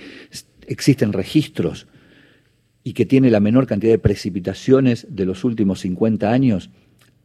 existen 0.66 1.12
registros 1.12 1.86
y 2.84 2.92
que 2.92 3.06
tiene 3.06 3.30
la 3.30 3.40
menor 3.40 3.66
cantidad 3.66 3.92
de 3.92 3.98
precipitaciones 3.98 5.06
de 5.10 5.26
los 5.26 5.44
últimos 5.44 5.80
50 5.80 6.30
años, 6.30 6.70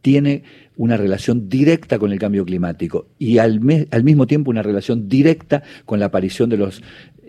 tiene 0.02 0.42
una 0.76 0.98
relación 0.98 1.48
directa 1.48 1.98
con 1.98 2.12
el 2.12 2.18
cambio 2.18 2.44
climático 2.44 3.06
y 3.18 3.38
al, 3.38 3.60
al, 3.90 4.04
mismo 4.04 4.26
tiempo 4.26 4.50
una 4.50 4.62
relación 4.62 5.08
directa 5.08 5.62
con 5.86 5.98
la 5.98 6.06
aparición 6.06 6.50
de 6.50 6.58
los 6.58 6.82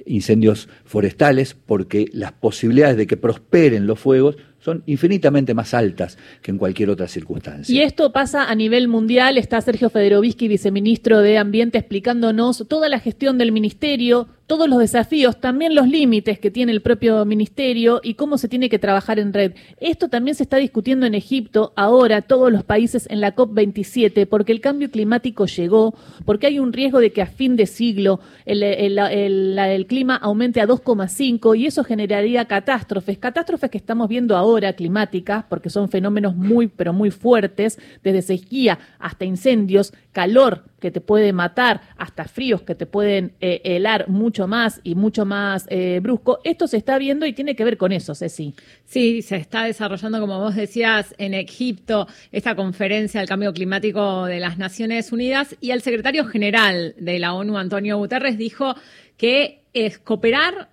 incendios 0.05 0.69
forestales 0.85 1.53
porque 1.53 2.07
las 2.13 2.31
posibilidades 2.31 2.97
de 2.97 3.07
que 3.07 3.17
prosperen 3.17 3.87
los 3.87 3.99
fuegos 3.99 4.37
son 4.65 4.81
infinitamente 4.87 5.53
más 5.53 5.75
altas 5.75 6.17
que 6.41 6.49
en 6.49 6.57
cualquier 6.57 6.89
otra 6.89 7.07
circunstancia. 7.07 7.71
Y 7.71 7.81
esto 7.81 8.11
pasa 8.11 8.49
a 8.49 8.55
nivel 8.55 8.87
mundial. 8.87 9.37
Está 9.37 9.61
Sergio 9.61 9.91
Federovisky, 9.91 10.47
viceministro 10.47 11.19
de 11.21 11.37
Ambiente, 11.37 11.77
explicándonos 11.77 12.65
toda 12.67 12.89
la 12.89 12.99
gestión 12.99 13.37
del 13.37 13.51
ministerio, 13.51 14.27
todos 14.47 14.67
los 14.67 14.79
desafíos, 14.79 15.39
también 15.39 15.75
los 15.75 15.87
límites 15.87 16.39
que 16.39 16.49
tiene 16.49 16.71
el 16.71 16.81
propio 16.81 17.25
ministerio 17.25 17.99
y 18.03 18.15
cómo 18.15 18.39
se 18.39 18.47
tiene 18.47 18.69
que 18.69 18.79
trabajar 18.79 19.19
en 19.19 19.33
red. 19.33 19.53
Esto 19.79 20.07
también 20.07 20.33
se 20.33 20.43
está 20.43 20.57
discutiendo 20.57 21.05
en 21.05 21.13
Egipto, 21.13 21.73
ahora 21.75 22.23
todos 22.23 22.51
los 22.51 22.63
países 22.63 23.07
en 23.11 23.21
la 23.21 23.35
COP27, 23.35 24.27
porque 24.27 24.51
el 24.51 24.61
cambio 24.61 24.89
climático 24.89 25.45
llegó, 25.45 25.95
porque 26.25 26.47
hay 26.47 26.59
un 26.59 26.73
riesgo 26.73 26.99
de 26.99 27.11
que 27.11 27.21
a 27.21 27.27
fin 27.27 27.55
de 27.55 27.65
siglo 27.67 28.19
el, 28.45 28.63
el 28.63 29.85
clima 29.87 30.15
aumente 30.15 30.61
a 30.61 30.67
2,5 30.67 31.57
y 31.57 31.65
eso 31.67 31.83
generaría 31.83 32.45
catástrofes, 32.45 33.17
catástrofes 33.17 33.69
que 33.69 33.77
estamos 33.77 34.07
viendo 34.09 34.35
ahora 34.35 34.54
climáticas, 34.73 35.45
porque 35.49 35.69
son 35.69 35.89
fenómenos 35.89 36.35
muy, 36.35 36.67
pero 36.67 36.93
muy 36.93 37.11
fuertes, 37.11 37.79
desde 38.03 38.21
sequía 38.21 38.79
hasta 38.99 39.25
incendios, 39.25 39.93
calor 40.11 40.65
que 40.79 40.91
te 40.91 41.01
puede 41.01 41.33
matar, 41.33 41.81
hasta 41.97 42.25
fríos 42.25 42.61
que 42.61 42.75
te 42.75 42.85
pueden 42.85 43.33
eh, 43.41 43.61
helar 43.63 44.07
mucho 44.07 44.47
más 44.47 44.81
y 44.83 44.95
mucho 44.95 45.25
más 45.25 45.65
eh, 45.69 45.99
brusco. 46.01 46.39
Esto 46.43 46.67
se 46.67 46.77
está 46.77 46.97
viendo 46.97 47.25
y 47.25 47.33
tiene 47.33 47.55
que 47.55 47.63
ver 47.63 47.77
con 47.77 47.91
eso, 47.91 48.15
Ceci. 48.15 48.53
Sí, 48.85 49.21
se 49.21 49.37
está 49.37 49.65
desarrollando, 49.65 50.19
como 50.19 50.39
vos 50.39 50.55
decías, 50.55 51.15
en 51.17 51.33
Egipto 51.33 52.07
esta 52.31 52.55
conferencia 52.55 53.19
del 53.19 53.29
cambio 53.29 53.53
climático 53.53 54.25
de 54.25 54.39
las 54.39 54.57
Naciones 54.57 55.11
Unidas 55.11 55.55
y 55.59 55.71
el 55.71 55.81
secretario 55.81 56.25
general 56.25 56.95
de 56.97 57.19
la 57.19 57.33
ONU, 57.33 57.57
Antonio 57.57 57.97
Guterres, 57.97 58.37
dijo 58.37 58.75
que 59.17 59.63
es 59.73 59.97
cooperar 59.99 60.69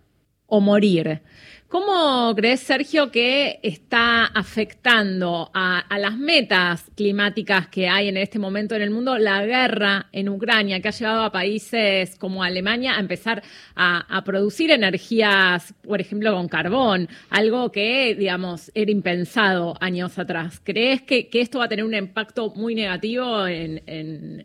o 0.47 0.61
morir. 0.61 1.23
¿Cómo 1.72 2.35
crees, 2.37 2.61
Sergio, 2.61 3.11
que 3.11 3.58
está 3.62 4.26
afectando 4.26 5.50
a, 5.54 5.82
las 5.98 6.18
metas 6.18 6.85
climáticas 6.94 7.66
que 7.68 7.88
hay 7.88 8.08
en 8.08 8.18
este 8.18 8.38
momento 8.38 8.74
en 8.74 8.82
el 8.82 8.90
mundo 8.90 9.16
la 9.16 9.42
guerra 9.46 10.11
en 10.12 10.28
Ucrania, 10.28 10.82
que 10.82 10.88
ha 10.88 10.90
llevado 10.90 11.22
a 11.22 11.32
países 11.32 12.16
como 12.16 12.42
Alemania 12.42 12.98
a 12.98 13.00
empezar 13.00 13.42
a, 13.74 14.22
producir 14.22 14.70
energías, 14.70 15.72
por 15.82 16.02
ejemplo, 16.02 16.35
con 16.35 16.46
carbón, 16.46 17.08
algo 17.30 17.72
que, 17.72 18.14
digamos, 18.16 18.70
era 18.74 18.90
impensado 18.90 19.74
años 19.80 20.18
atrás? 20.18 20.61
¿Crees 20.62 21.00
que, 21.00 21.30
esto 21.32 21.61
va 21.61 21.64
a 21.64 21.68
tener 21.70 21.87
un 21.87 21.94
impacto 21.94 22.52
muy 22.54 22.74
negativo 22.74 23.46
en, 23.46 23.80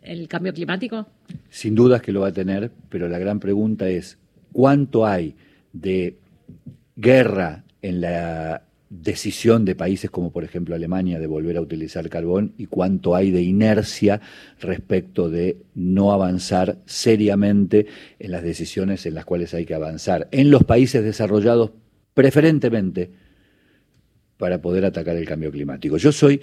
el 0.02 0.28
cambio 0.28 0.54
climático? 0.54 1.06
Sin 1.50 1.74
dudas 1.74 2.00
que 2.00 2.10
lo 2.10 2.22
va 2.22 2.28
a 2.28 2.32
tener, 2.32 2.70
pero 2.88 3.06
la 3.06 3.18
gran 3.18 3.38
pregunta 3.38 3.86
es, 3.86 4.16
¿cuánto 4.50 5.04
hay 5.04 5.36
de 5.74 6.16
guerra 6.98 7.64
en 7.80 8.00
la 8.00 8.62
decisión 8.90 9.64
de 9.64 9.76
países 9.76 10.10
como 10.10 10.32
por 10.32 10.44
ejemplo 10.44 10.74
Alemania 10.74 11.20
de 11.20 11.26
volver 11.26 11.56
a 11.56 11.60
utilizar 11.60 12.08
carbón 12.08 12.54
y 12.56 12.66
cuánto 12.66 13.14
hay 13.14 13.30
de 13.30 13.42
inercia 13.42 14.20
respecto 14.60 15.30
de 15.30 15.58
no 15.74 16.12
avanzar 16.12 16.78
seriamente 16.86 17.86
en 18.18 18.32
las 18.32 18.42
decisiones 18.42 19.06
en 19.06 19.14
las 19.14 19.24
cuales 19.24 19.54
hay 19.54 19.64
que 19.64 19.74
avanzar. 19.74 20.28
En 20.32 20.50
los 20.50 20.64
países 20.64 21.04
desarrollados, 21.04 21.70
preferentemente, 22.14 23.10
para 24.38 24.62
poder 24.62 24.84
atacar 24.84 25.16
el 25.16 25.26
cambio 25.26 25.50
climático. 25.50 25.96
Yo 25.96 26.12
soy, 26.12 26.40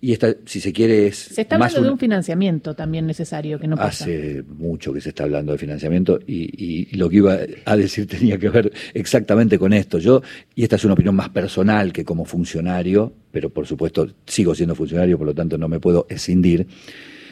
y 0.00 0.12
esta, 0.12 0.34
si 0.44 0.60
se 0.60 0.72
quiere, 0.72 1.06
es. 1.08 1.16
Se 1.16 1.40
está 1.40 1.56
hablando 1.56 1.82
de 1.82 1.90
un 1.90 1.98
financiamiento 1.98 2.74
también 2.74 3.06
necesario 3.06 3.58
que 3.58 3.66
no 3.66 3.76
pasa. 3.76 4.04
Hace 4.04 4.44
mucho 4.46 4.92
que 4.92 5.00
se 5.00 5.08
está 5.08 5.24
hablando 5.24 5.52
de 5.52 5.58
financiamiento 5.58 6.20
y, 6.26 6.94
lo 6.96 7.08
que 7.08 7.16
iba 7.16 7.38
a 7.64 7.76
decir 7.76 8.06
tenía 8.08 8.38
que 8.38 8.50
ver 8.50 8.70
exactamente 8.92 9.58
con 9.58 9.72
esto. 9.72 9.98
Yo, 9.98 10.22
y 10.54 10.62
esta 10.62 10.76
es 10.76 10.84
una 10.84 10.92
opinión 10.94 11.16
más 11.16 11.30
personal 11.30 11.92
que 11.92 12.04
como 12.04 12.26
funcionario, 12.26 13.12
pero 13.32 13.48
por 13.50 13.66
supuesto 13.66 14.06
sigo 14.26 14.54
siendo 14.54 14.74
funcionario, 14.74 15.16
por 15.16 15.26
lo 15.26 15.34
tanto 15.34 15.56
no 15.56 15.68
me 15.68 15.80
puedo 15.80 16.06
escindir. 16.10 16.66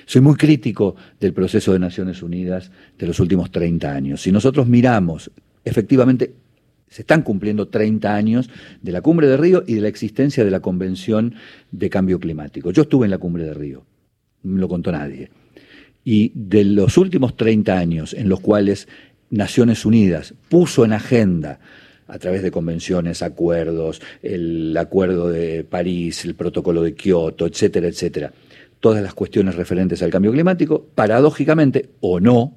Soy 0.07 0.22
muy 0.22 0.37
crítico 0.37 0.96
del 1.20 1.35
proceso 1.35 1.72
de 1.72 1.79
Naciones 1.79 2.22
Unidas 2.22 2.70
de 2.96 3.07
los 3.07 3.20
últimos 3.20 3.50
30 3.50 3.92
años. 3.92 4.22
Si 4.22 4.33
nosotros 4.33 4.66
miramos 4.66 5.31
efectivamente 5.62 6.33
se 6.88 7.03
están 7.03 7.22
cumpliendo 7.22 7.68
30 7.68 8.14
años 8.14 8.51
de 8.83 8.92
la 8.92 9.01
cumbre 9.01 9.27
de 9.27 9.37
Río 9.37 9.64
y 9.66 9.75
de 9.75 9.81
la 9.81 9.88
existencia 9.88 10.44
de 10.44 10.51
la 10.51 10.61
Convención 10.61 11.35
de 11.72 11.90
Cambio 11.90 12.20
Climático. 12.20 12.70
Yo 12.70 12.83
estuve 12.83 13.07
en 13.07 13.11
la 13.11 13.18
cumbre 13.18 13.44
de 13.44 13.55
Río, 13.55 13.85
no 14.42 14.55
me 14.55 14.61
lo 14.61 14.68
contó 14.68 14.92
nadie. 14.92 15.31
Y 16.05 16.33
de 16.35 16.64
los 16.64 16.96
últimos 16.99 17.37
30 17.37 17.77
años 17.77 18.14
en 18.14 18.29
los 18.29 18.40
cuales 18.40 18.87
Naciones 19.31 19.85
Unidas 19.85 20.35
puso 20.49 20.85
en 20.85 20.92
agenda 20.92 21.59
a 22.07 22.18
través 22.18 22.42
de 22.42 22.53
convenciones, 22.53 23.22
acuerdos, 23.22 24.01
el 24.22 24.77
acuerdo 24.77 25.29
de 25.29 25.64
París, 25.64 26.25
el 26.25 26.37
protocolo 26.37 26.83
de 26.83 26.94
Kioto, 26.94 27.46
etcétera, 27.46 27.88
etcétera, 27.88 28.33
todas 28.79 29.03
las 29.03 29.14
cuestiones 29.14 29.57
referentes 29.57 30.03
al 30.03 30.11
cambio 30.11 30.31
climático, 30.31 30.87
paradójicamente 30.94 31.90
o 32.01 32.20
no, 32.20 32.55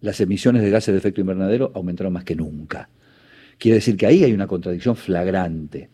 las 0.00 0.20
emisiones 0.20 0.62
de 0.62 0.70
gases 0.70 0.92
de 0.92 0.98
efecto 0.98 1.20
invernadero 1.20 1.70
aumentaron 1.74 2.14
más 2.14 2.24
que 2.24 2.34
nunca. 2.34 2.88
Quiere 3.62 3.76
decir 3.76 3.96
que 3.96 4.06
ahí 4.06 4.24
hay 4.24 4.32
una 4.32 4.48
contradicción 4.48 4.96
flagrante. 4.96 5.88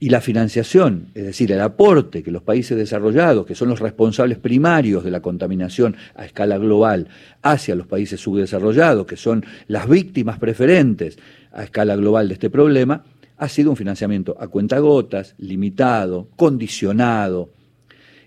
Y 0.00 0.08
la 0.08 0.20
financiación, 0.20 1.12
es 1.14 1.22
decir, 1.22 1.52
el 1.52 1.60
aporte 1.60 2.24
que 2.24 2.32
los 2.32 2.42
países 2.42 2.76
desarrollados, 2.76 3.46
que 3.46 3.54
son 3.54 3.68
los 3.68 3.78
responsables 3.78 4.36
primarios 4.38 5.04
de 5.04 5.12
la 5.12 5.22
contaminación 5.22 5.94
a 6.16 6.24
escala 6.24 6.58
global, 6.58 7.06
hacia 7.40 7.76
los 7.76 7.86
países 7.86 8.20
subdesarrollados, 8.20 9.06
que 9.06 9.16
son 9.16 9.46
las 9.68 9.88
víctimas 9.88 10.40
preferentes 10.40 11.16
a 11.52 11.62
escala 11.62 11.94
global 11.94 12.26
de 12.26 12.34
este 12.34 12.50
problema, 12.50 13.04
ha 13.36 13.48
sido 13.48 13.70
un 13.70 13.76
financiamiento 13.76 14.34
a 14.40 14.48
cuentagotas, 14.48 15.36
limitado, 15.38 16.30
condicionado 16.34 17.52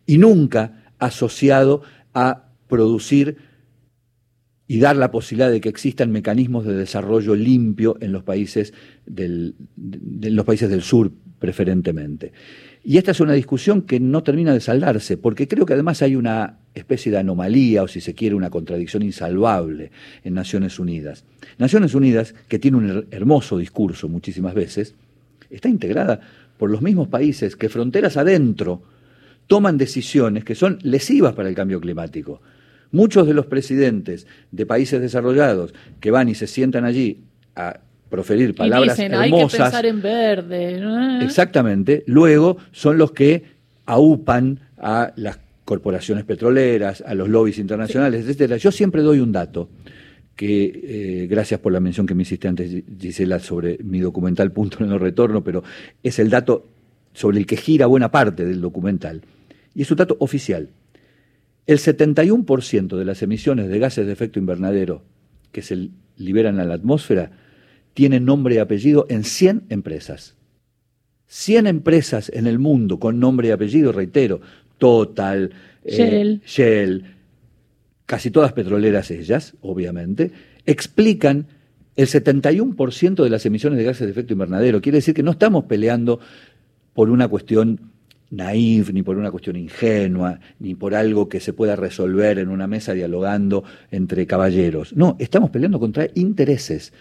y 0.05 0.17
nunca 0.17 0.93
asociado 0.97 1.81
a 2.13 2.51
producir 2.69 3.35
y 4.67 4.79
dar 4.79 4.97
la 4.97 5.11
posibilidad 5.11 5.49
de 5.49 5.61
que 5.61 5.69
existan 5.69 6.11
mecanismos 6.11 6.65
de 6.65 6.73
desarrollo 6.73 7.35
limpio 7.35 7.97
en 8.01 8.11
los 8.11 8.23
países 8.23 8.73
del, 9.05 9.55
los 9.77 10.45
países 10.45 10.69
del 10.69 10.81
sur 10.81 11.11
preferentemente. 11.39 12.33
Y 12.83 12.97
esta 12.97 13.11
es 13.11 13.19
una 13.19 13.33
discusión 13.33 13.81
que 13.81 13.99
no 13.99 14.23
termina 14.23 14.53
de 14.53 14.59
saldarse, 14.59 15.17
porque 15.17 15.47
creo 15.47 15.65
que 15.65 15.73
además 15.73 16.01
hay 16.01 16.15
una 16.15 16.57
especie 16.73 17.11
de 17.11 17.17
anomalía, 17.17 17.83
o 17.83 17.87
si 17.87 18.01
se 18.01 18.13
quiere, 18.13 18.35
una 18.35 18.49
contradicción 18.49 19.03
insalvable 19.03 19.91
en 20.23 20.33
Naciones 20.33 20.79
Unidas. 20.79 21.23
Naciones 21.57 21.95
Unidas, 21.95 22.33
que 22.47 22.59
tiene 22.59 22.77
un 22.77 23.07
hermoso 23.11 23.57
discurso 23.57 24.09
muchísimas 24.09 24.53
veces, 24.53 24.95
está 25.49 25.69
integrada 25.69 26.19
por 26.57 26.69
los 26.69 26.81
mismos 26.81 27.07
países 27.07 27.55
que 27.55 27.69
fronteras 27.69 28.17
adentro 28.17 28.81
toman 29.47 29.77
decisiones 29.77 30.43
que 30.43 30.55
son 30.55 30.79
lesivas 30.81 31.33
para 31.33 31.47
el 31.47 31.55
cambio 31.55 31.79
climático 31.79 32.41
Muchos 32.91 33.27
de 33.27 33.33
los 33.33 33.45
presidentes 33.45 34.27
de 34.51 34.65
países 34.65 35.01
desarrollados 35.01 35.73
que 35.99 36.11
van 36.11 36.29
y 36.29 36.35
se 36.35 36.47
sientan 36.47 36.85
allí 36.85 37.23
a 37.55 37.79
proferir 38.09 38.55
palabras 38.55 38.97
y 38.97 39.03
dicen, 39.03 39.13
hermosas. 39.13 39.53
Hay 39.53 39.57
que 39.57 39.63
pensar 39.63 39.85
en 39.85 40.01
verde. 40.01 40.79
¿no? 40.79 41.21
Exactamente. 41.21 42.03
Luego 42.07 42.57
son 42.71 42.97
los 42.97 43.11
que 43.11 43.43
aupan 43.85 44.59
a 44.77 45.13
las 45.15 45.39
corporaciones 45.65 46.23
petroleras, 46.23 47.03
a 47.05 47.13
los 47.13 47.27
lobbies 47.27 47.57
internacionales, 47.57 48.23
etcétera. 48.23 48.57
Yo 48.57 48.71
siempre 48.71 49.01
doy 49.01 49.19
un 49.19 49.31
dato 49.31 49.69
que, 50.35 51.23
eh, 51.23 51.27
gracias 51.27 51.59
por 51.59 51.73
la 51.73 51.79
mención 51.79 52.05
que 52.05 52.15
me 52.15 52.21
hiciste 52.21 52.47
antes, 52.47 52.83
Gisela, 52.99 53.39
sobre 53.39 53.77
mi 53.83 53.99
documental 53.99 54.51
Punto 54.51 54.83
en 54.83 54.91
el 54.91 54.99
Retorno, 54.99 55.43
pero 55.43 55.63
es 56.03 56.19
el 56.19 56.29
dato 56.29 56.67
sobre 57.13 57.39
el 57.39 57.45
que 57.45 57.57
gira 57.57 57.87
buena 57.87 58.11
parte 58.11 58.45
del 58.45 58.61
documental. 58.61 59.23
Y 59.73 59.81
es 59.81 59.91
un 59.91 59.97
dato 59.97 60.15
oficial. 60.19 60.69
El 61.67 61.79
71% 61.79 62.97
de 62.97 63.05
las 63.05 63.21
emisiones 63.21 63.67
de 63.67 63.77
gases 63.77 64.07
de 64.07 64.13
efecto 64.13 64.39
invernadero 64.39 65.03
que 65.51 65.61
se 65.61 65.89
liberan 66.15 66.59
a 66.59 66.65
la 66.65 66.73
atmósfera 66.73 67.31
tienen 67.93 68.25
nombre 68.25 68.55
y 68.55 68.57
apellido 68.57 69.05
en 69.09 69.23
100 69.23 69.63
empresas. 69.69 70.35
100 71.27 71.67
empresas 71.67 72.31
en 72.33 72.47
el 72.47 72.57
mundo 72.57 72.99
con 72.99 73.19
nombre 73.19 73.49
y 73.49 73.51
apellido, 73.51 73.91
reitero, 73.91 74.39
Total, 74.77 75.51
eh, 75.83 75.97
Shell. 75.97 76.41
Shell, 76.45 77.03
casi 78.05 78.31
todas 78.31 78.53
petroleras 78.53 79.11
ellas, 79.11 79.55
obviamente, 79.61 80.31
explican 80.65 81.47
el 81.97 82.07
71% 82.07 83.23
de 83.23 83.29
las 83.29 83.45
emisiones 83.45 83.79
de 83.79 83.85
gases 83.85 84.05
de 84.05 84.11
efecto 84.11 84.33
invernadero. 84.33 84.81
Quiere 84.81 84.99
decir 84.99 85.13
que 85.13 85.23
no 85.23 85.31
estamos 85.31 85.65
peleando 85.65 86.19
por 86.93 87.09
una 87.09 87.27
cuestión 87.27 87.91
ni 88.29 89.03
por 89.03 89.17
una 89.17 89.31
cuestión 89.31 89.55
ingenua, 89.55 90.39
ni 90.59 90.75
por 90.75 90.95
algo 90.95 91.29
que 91.29 91.39
se 91.39 91.53
pueda 91.53 91.75
resolver 91.75 92.39
en 92.39 92.49
una 92.49 92.67
mesa 92.67 92.93
dialogando 92.93 93.63
entre 93.91 94.27
caballeros. 94.27 94.95
No, 94.95 95.15
estamos 95.19 95.49
peleando 95.49 95.79
contra 95.79 96.07
intereses. 96.15 96.93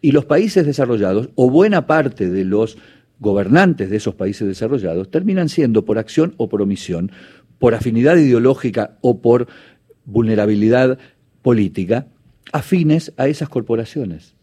Y 0.00 0.12
los 0.12 0.24
países 0.24 0.66
desarrollados, 0.66 1.30
o 1.36 1.50
buena 1.50 1.86
parte 1.86 2.28
de 2.28 2.44
los 2.44 2.76
gobernantes 3.20 3.90
de 3.90 3.96
esos 3.96 4.16
países 4.16 4.48
desarrollados, 4.48 5.10
terminan 5.10 5.48
siendo, 5.48 5.84
por 5.84 5.98
acción 5.98 6.34
o 6.38 6.48
por 6.48 6.60
omisión, 6.62 7.12
por 7.58 7.74
afinidad 7.74 8.16
ideológica 8.16 8.98
o 9.00 9.20
por 9.20 9.46
vulnerabilidad 10.04 10.98
política, 11.42 12.08
afines 12.52 13.12
a 13.16 13.28
esas 13.28 13.48
corporaciones. 13.48 14.34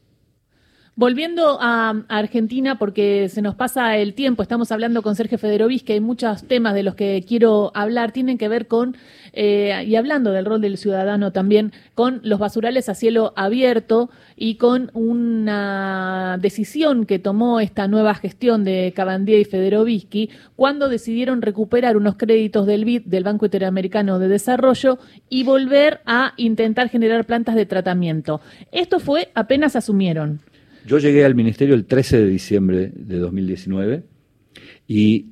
Volviendo 0.99 1.59
a 1.62 1.95
Argentina, 2.09 2.77
porque 2.77 3.29
se 3.29 3.41
nos 3.41 3.55
pasa 3.55 3.95
el 3.95 4.13
tiempo, 4.13 4.43
estamos 4.43 4.69
hablando 4.73 5.01
con 5.01 5.15
Sergio 5.15 5.38
Federovis, 5.38 5.81
que 5.81 5.93
hay 5.93 6.01
muchos 6.01 6.43
temas 6.43 6.73
de 6.73 6.83
los 6.83 6.93
que 6.95 7.23
quiero 7.25 7.71
hablar, 7.73 8.12
tienen 8.12 8.38
que 8.38 8.49
ver 8.49 8.67
con, 8.67 8.97
eh, 9.31 9.81
y 9.88 9.95
hablando 9.95 10.33
del 10.33 10.43
rol 10.43 10.59
del 10.59 10.77
ciudadano 10.77 11.31
también, 11.31 11.71
con 11.95 12.19
los 12.25 12.38
basurales 12.38 12.89
a 12.89 12.95
cielo 12.95 13.31
abierto 13.38 14.09
y 14.35 14.55
con 14.55 14.91
una 14.93 16.38
decisión 16.41 17.05
que 17.05 17.17
tomó 17.17 17.62
esta 17.62 17.88
nueva 17.88 18.13
gestión 18.13 18.65
de 18.65 18.91
Cabandier 18.93 19.39
y 19.39 19.45
Federovisky 19.45 20.29
cuando 20.57 20.89
decidieron 20.89 21.41
recuperar 21.41 21.95
unos 21.95 22.17
créditos 22.17 22.67
del 22.67 22.83
BID, 22.83 23.03
del 23.05 23.23
Banco 23.23 23.45
Interamericano 23.45 24.19
de 24.19 24.27
Desarrollo, 24.27 24.99
y 25.29 25.45
volver 25.45 26.01
a 26.05 26.33
intentar 26.35 26.89
generar 26.89 27.23
plantas 27.23 27.55
de 27.55 27.65
tratamiento. 27.65 28.41
Esto 28.73 28.99
fue 28.99 29.31
apenas 29.33 29.77
asumieron. 29.77 30.41
Yo 30.89 30.97
llegué 30.97 31.23
al 31.23 31.36
ministerio 31.36 31.75
el 31.75 31.86
13 31.86 32.17
de 32.17 32.25
diciembre 32.25 32.91
de 32.95 33.19
2019 33.19 34.06
y 34.88 35.28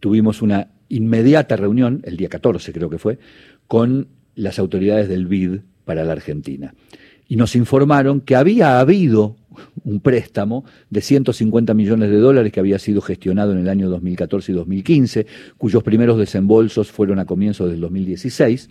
tuvimos 0.00 0.40
una 0.40 0.70
inmediata 0.88 1.54
reunión, 1.54 2.00
el 2.04 2.16
día 2.16 2.30
14 2.30 2.72
creo 2.72 2.88
que 2.88 2.96
fue, 2.96 3.18
con 3.66 4.08
las 4.34 4.58
autoridades 4.58 5.10
del 5.10 5.26
BID 5.26 5.58
para 5.84 6.04
la 6.04 6.12
Argentina. 6.12 6.72
Y 7.28 7.36
nos 7.36 7.56
informaron 7.56 8.22
que 8.22 8.36
había 8.36 8.80
habido 8.80 9.36
un 9.84 10.00
préstamo 10.00 10.64
de 10.88 11.02
150 11.02 11.74
millones 11.74 12.08
de 12.08 12.16
dólares 12.16 12.50
que 12.50 12.60
había 12.60 12.78
sido 12.78 13.02
gestionado 13.02 13.52
en 13.52 13.58
el 13.58 13.68
año 13.68 13.90
2014 13.90 14.52
y 14.52 14.54
2015, 14.54 15.26
cuyos 15.58 15.82
primeros 15.82 16.16
desembolsos 16.16 16.90
fueron 16.90 17.18
a 17.18 17.26
comienzos 17.26 17.70
del 17.70 17.80
2016 17.80 18.70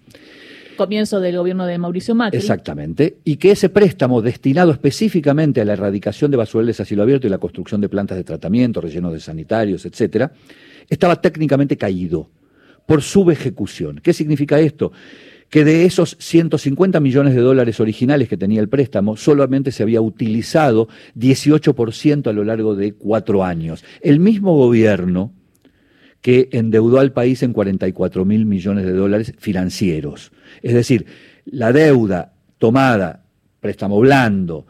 comienzo 0.76 1.20
del 1.20 1.38
gobierno 1.38 1.66
de 1.66 1.78
Mauricio 1.78 2.16
Macri. 2.16 2.40
Exactamente. 2.40 3.18
Y 3.24 3.38
que 3.38 3.52
ese 3.52 3.70
préstamo 3.70 4.22
destinado 4.22 4.72
específicamente 4.72 5.62
a 5.62 5.66
la 5.66 5.74
erradicación 5.74 6.32
de 6.32 6.38
basurales 6.38 6.80
a 6.80 6.86
cielo 6.86 7.04
abierto 7.04 7.28
y 7.28 7.30
la 7.30 7.38
construcción 7.38 7.82
de 7.82 7.90
plantas 7.90 8.18
de 8.18 8.24
tratamiento, 8.24 8.82
rellenos 8.82 9.14
de 9.14 9.20
sanitarios, 9.20 9.86
etcétera, 9.86 10.32
estaba 10.90 11.22
técnicamente 11.22 11.78
caído 11.78 12.30
por 12.86 13.02
subejecución. 13.02 14.00
¿Qué 14.04 14.14
significa 14.14 14.60
esto? 14.60 14.92
Que 15.50 15.64
de 15.66 15.86
esos 15.86 16.16
150 16.20 17.00
millones 17.00 17.36
de 17.36 17.42
dólares 17.42 17.80
originales 17.80 18.30
que 18.30 18.38
tenía 18.38 18.62
el 18.62 18.70
préstamo, 18.70 19.18
solamente 19.18 19.72
se 19.72 19.84
había 19.84 20.02
utilizado 20.02 20.88
18% 21.18 22.28
a 22.28 22.34
lo 22.34 22.44
largo 22.44 22.76
de 22.76 22.94
cuatro 22.94 23.44
años. 23.44 23.84
El 24.02 24.20
mismo 24.20 24.56
gobierno 24.56 25.34
que 26.22 26.50
endeudó 26.52 27.00
al 27.00 27.12
país 27.12 27.44
en 27.44 27.54
44 27.54 28.26
mil 28.26 28.46
millones 28.46 28.86
de 28.86 28.94
dólares 28.94 29.34
financieros. 29.38 30.32
Es 30.62 30.74
decir, 30.74 31.06
la 31.46 31.74
deuda 31.74 32.34
tomada, 32.58 33.24
préstamo 33.60 34.00
blando, 34.00 34.68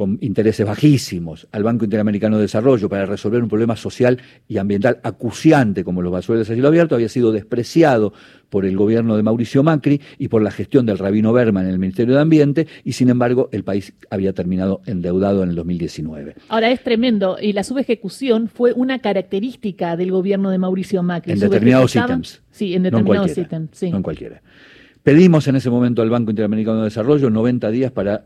con 0.00 0.16
intereses 0.22 0.66
bajísimos 0.66 1.46
al 1.52 1.62
Banco 1.62 1.84
Interamericano 1.84 2.36
de 2.36 2.44
Desarrollo 2.44 2.88
para 2.88 3.04
resolver 3.04 3.42
un 3.42 3.50
problema 3.50 3.76
social 3.76 4.16
y 4.48 4.56
ambiental 4.56 4.98
acuciante 5.02 5.84
como 5.84 6.00
los 6.00 6.10
basureros 6.10 6.48
a 6.48 6.54
cielo 6.54 6.68
abierto 6.68 6.94
había 6.94 7.10
sido 7.10 7.32
despreciado 7.32 8.14
por 8.48 8.64
el 8.64 8.78
gobierno 8.78 9.18
de 9.18 9.22
Mauricio 9.22 9.62
Macri 9.62 10.00
y 10.16 10.28
por 10.28 10.40
la 10.40 10.52
gestión 10.52 10.86
del 10.86 10.96
rabino 10.96 11.34
Berman 11.34 11.66
en 11.66 11.72
el 11.72 11.78
Ministerio 11.78 12.14
de 12.14 12.22
Ambiente 12.22 12.66
y 12.82 12.92
sin 12.92 13.10
embargo 13.10 13.50
el 13.52 13.62
país 13.62 13.92
había 14.08 14.32
terminado 14.32 14.80
endeudado 14.86 15.42
en 15.42 15.50
el 15.50 15.54
2019. 15.56 16.34
Ahora 16.48 16.70
es 16.70 16.82
tremendo 16.82 17.36
y 17.38 17.52
la 17.52 17.62
subejecución 17.62 18.48
fue 18.48 18.72
una 18.72 19.00
característica 19.00 19.98
del 19.98 20.12
gobierno 20.12 20.50
de 20.50 20.56
Mauricio 20.56 21.02
Macri. 21.02 21.32
En 21.32 21.40
determinados 21.40 21.94
ítems. 21.94 22.40
Sí, 22.50 22.72
en 22.72 22.84
determinados 22.84 23.36
ítems. 23.36 23.68
Sí. 23.72 23.90
No 23.90 23.98
en 23.98 24.02
cualquiera. 24.02 24.40
Pedimos 25.02 25.46
en 25.46 25.56
ese 25.56 25.68
momento 25.68 26.00
al 26.00 26.08
Banco 26.08 26.30
Interamericano 26.30 26.78
de 26.78 26.84
Desarrollo 26.84 27.28
90 27.28 27.70
días 27.70 27.92
para 27.92 28.24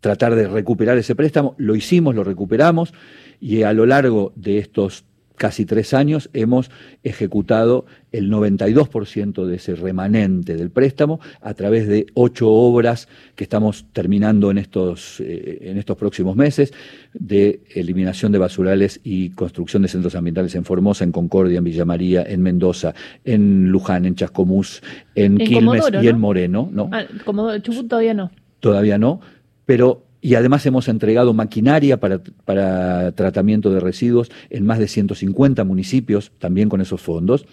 tratar 0.00 0.34
de 0.34 0.48
recuperar 0.48 0.98
ese 0.98 1.14
préstamo. 1.14 1.54
Lo 1.58 1.76
hicimos, 1.76 2.14
lo 2.14 2.24
recuperamos 2.24 2.92
y 3.40 3.62
a 3.62 3.72
lo 3.72 3.86
largo 3.86 4.32
de 4.36 4.58
estos 4.58 5.04
casi 5.40 5.64
tres 5.64 5.94
años 5.94 6.28
hemos 6.34 6.70
ejecutado 7.02 7.86
el 8.12 8.30
92% 8.30 9.46
de 9.46 9.56
ese 9.56 9.74
remanente 9.74 10.54
del 10.54 10.68
préstamo 10.68 11.18
a 11.40 11.54
través 11.54 11.88
de 11.88 12.04
ocho 12.12 12.50
obras 12.50 13.08
que 13.36 13.44
estamos 13.44 13.86
terminando 13.94 14.50
en 14.50 14.58
estos, 14.58 15.18
eh, 15.20 15.60
en 15.62 15.78
estos 15.78 15.96
próximos 15.96 16.36
meses 16.36 16.74
de 17.14 17.62
eliminación 17.74 18.32
de 18.32 18.38
basurales 18.38 19.00
y 19.02 19.30
construcción 19.30 19.80
de 19.80 19.88
centros 19.88 20.14
ambientales 20.14 20.54
en 20.56 20.66
Formosa, 20.66 21.04
en 21.04 21.12
Concordia, 21.12 21.56
en 21.56 21.64
Villa 21.64 21.86
María, 21.86 22.22
en 22.22 22.42
Mendoza, 22.42 22.92
en 23.24 23.68
Luján, 23.68 24.04
en 24.04 24.16
Chascomús, 24.16 24.82
en, 25.14 25.40
En 25.40 25.46
Quilmes 25.46 25.80
Comodoro, 25.80 26.02
y 26.02 26.08
en 26.08 26.16
¿no? 26.16 26.18
Moreno. 26.18 26.68
¿no? 26.70 26.90
Ah, 26.92 27.04
como 27.24 27.56
Chubut 27.60 27.88
todavía 27.88 28.12
no. 28.12 28.30
todavía 28.60 28.98
no, 28.98 29.22
pero 29.70 30.04
y 30.20 30.34
además 30.34 30.66
hemos 30.66 30.88
entregado 30.88 31.32
maquinaria 31.32 32.00
para, 32.00 32.20
para 32.44 33.12
tratamiento 33.12 33.70
de 33.70 33.78
residuos 33.78 34.28
en 34.50 34.66
más 34.66 34.80
de 34.80 34.88
150 34.88 35.62
municipios, 35.62 36.32
también 36.40 36.68
con 36.68 36.80
esos 36.80 37.00
fondos. 37.00 37.46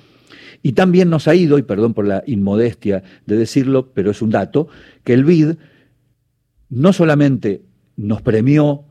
Y 0.64 0.72
también 0.72 1.12
nos 1.12 1.28
ha 1.28 1.36
ido, 1.36 1.60
y 1.60 1.62
perdón 1.62 1.94
por 1.94 2.08
la 2.08 2.24
inmodestia 2.26 3.04
de 3.28 3.38
decirlo, 3.38 3.92
pero 3.94 4.10
es 4.10 4.24
un 4.24 4.32
dato, 4.32 4.68
que 5.04 5.14
el 5.14 5.26
BID 5.26 5.58
no 6.70 6.92
solamente 6.92 7.62
nos 7.98 8.24
premió, 8.24 8.86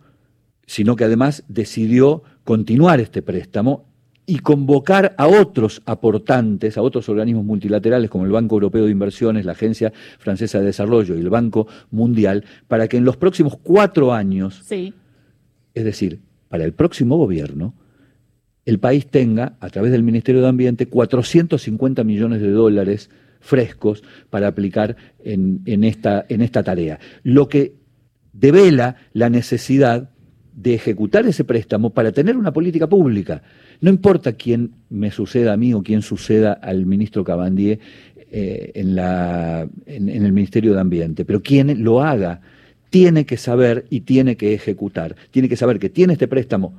sino 0.64 0.94
que 0.94 1.02
además 1.02 1.42
decidió 1.48 2.22
continuar 2.44 3.00
este 3.00 3.22
préstamo 3.22 3.85
y 4.26 4.40
convocar 4.40 5.14
a 5.18 5.28
otros 5.28 5.82
aportantes, 5.86 6.76
a 6.76 6.82
otros 6.82 7.08
organismos 7.08 7.44
multilaterales 7.44 8.10
como 8.10 8.24
el 8.24 8.32
Banco 8.32 8.56
Europeo 8.56 8.84
de 8.86 8.90
Inversiones, 8.90 9.44
la 9.44 9.52
Agencia 9.52 9.92
Francesa 10.18 10.58
de 10.58 10.66
Desarrollo 10.66 11.16
y 11.16 11.20
el 11.20 11.30
Banco 11.30 11.68
Mundial, 11.92 12.44
para 12.66 12.88
que 12.88 12.96
en 12.96 13.04
los 13.04 13.16
próximos 13.16 13.56
cuatro 13.62 14.12
años, 14.12 14.62
Sí. 14.64 14.92
es 15.74 15.84
decir, 15.84 16.20
para 16.48 16.64
el 16.64 16.72
próximo 16.72 17.16
gobierno, 17.16 17.74
el 18.64 18.80
país 18.80 19.06
tenga, 19.06 19.54
a 19.60 19.70
través 19.70 19.92
del 19.92 20.02
Ministerio 20.02 20.42
de 20.42 20.48
Ambiente, 20.48 20.86
450 20.88 22.02
millones 22.02 22.40
de 22.40 22.50
dólares 22.50 23.10
frescos 23.38 24.02
para 24.28 24.48
aplicar 24.48 24.96
en, 25.22 25.60
en 25.66 25.84
esta, 25.84 26.26
en 26.28 26.42
esta 26.42 26.64
tarea. 26.64 26.98
Lo 27.22 27.48
que 27.48 27.74
devela 28.32 28.96
la 29.12 29.30
necesidad 29.30 30.10
de 30.52 30.74
ejecutar 30.74 31.26
ese 31.26 31.44
préstamo 31.44 31.90
para 31.90 32.10
tener 32.12 32.36
una 32.36 32.52
política 32.52 32.88
pública. 32.88 33.42
No 33.80 33.90
importa 33.90 34.32
quién 34.32 34.72
me 34.90 35.10
suceda 35.10 35.52
a 35.52 35.56
mí 35.56 35.74
o 35.74 35.82
quién 35.82 36.02
suceda 36.02 36.52
al 36.52 36.86
ministro 36.86 37.24
Cabandier 37.24 37.78
eh, 38.30 38.72
en, 38.74 38.98
en 40.08 40.24
el 40.24 40.32
Ministerio 40.32 40.74
de 40.74 40.80
Ambiente, 40.80 41.24
pero 41.24 41.42
quien 41.42 41.84
lo 41.84 42.02
haga 42.02 42.40
tiene 42.90 43.26
que 43.26 43.36
saber 43.36 43.86
y 43.90 44.00
tiene 44.00 44.36
que 44.36 44.54
ejecutar. 44.54 45.16
Tiene 45.30 45.48
que 45.48 45.56
saber 45.56 45.78
que 45.78 45.90
tiene 45.90 46.14
este 46.14 46.28
préstamo 46.28 46.74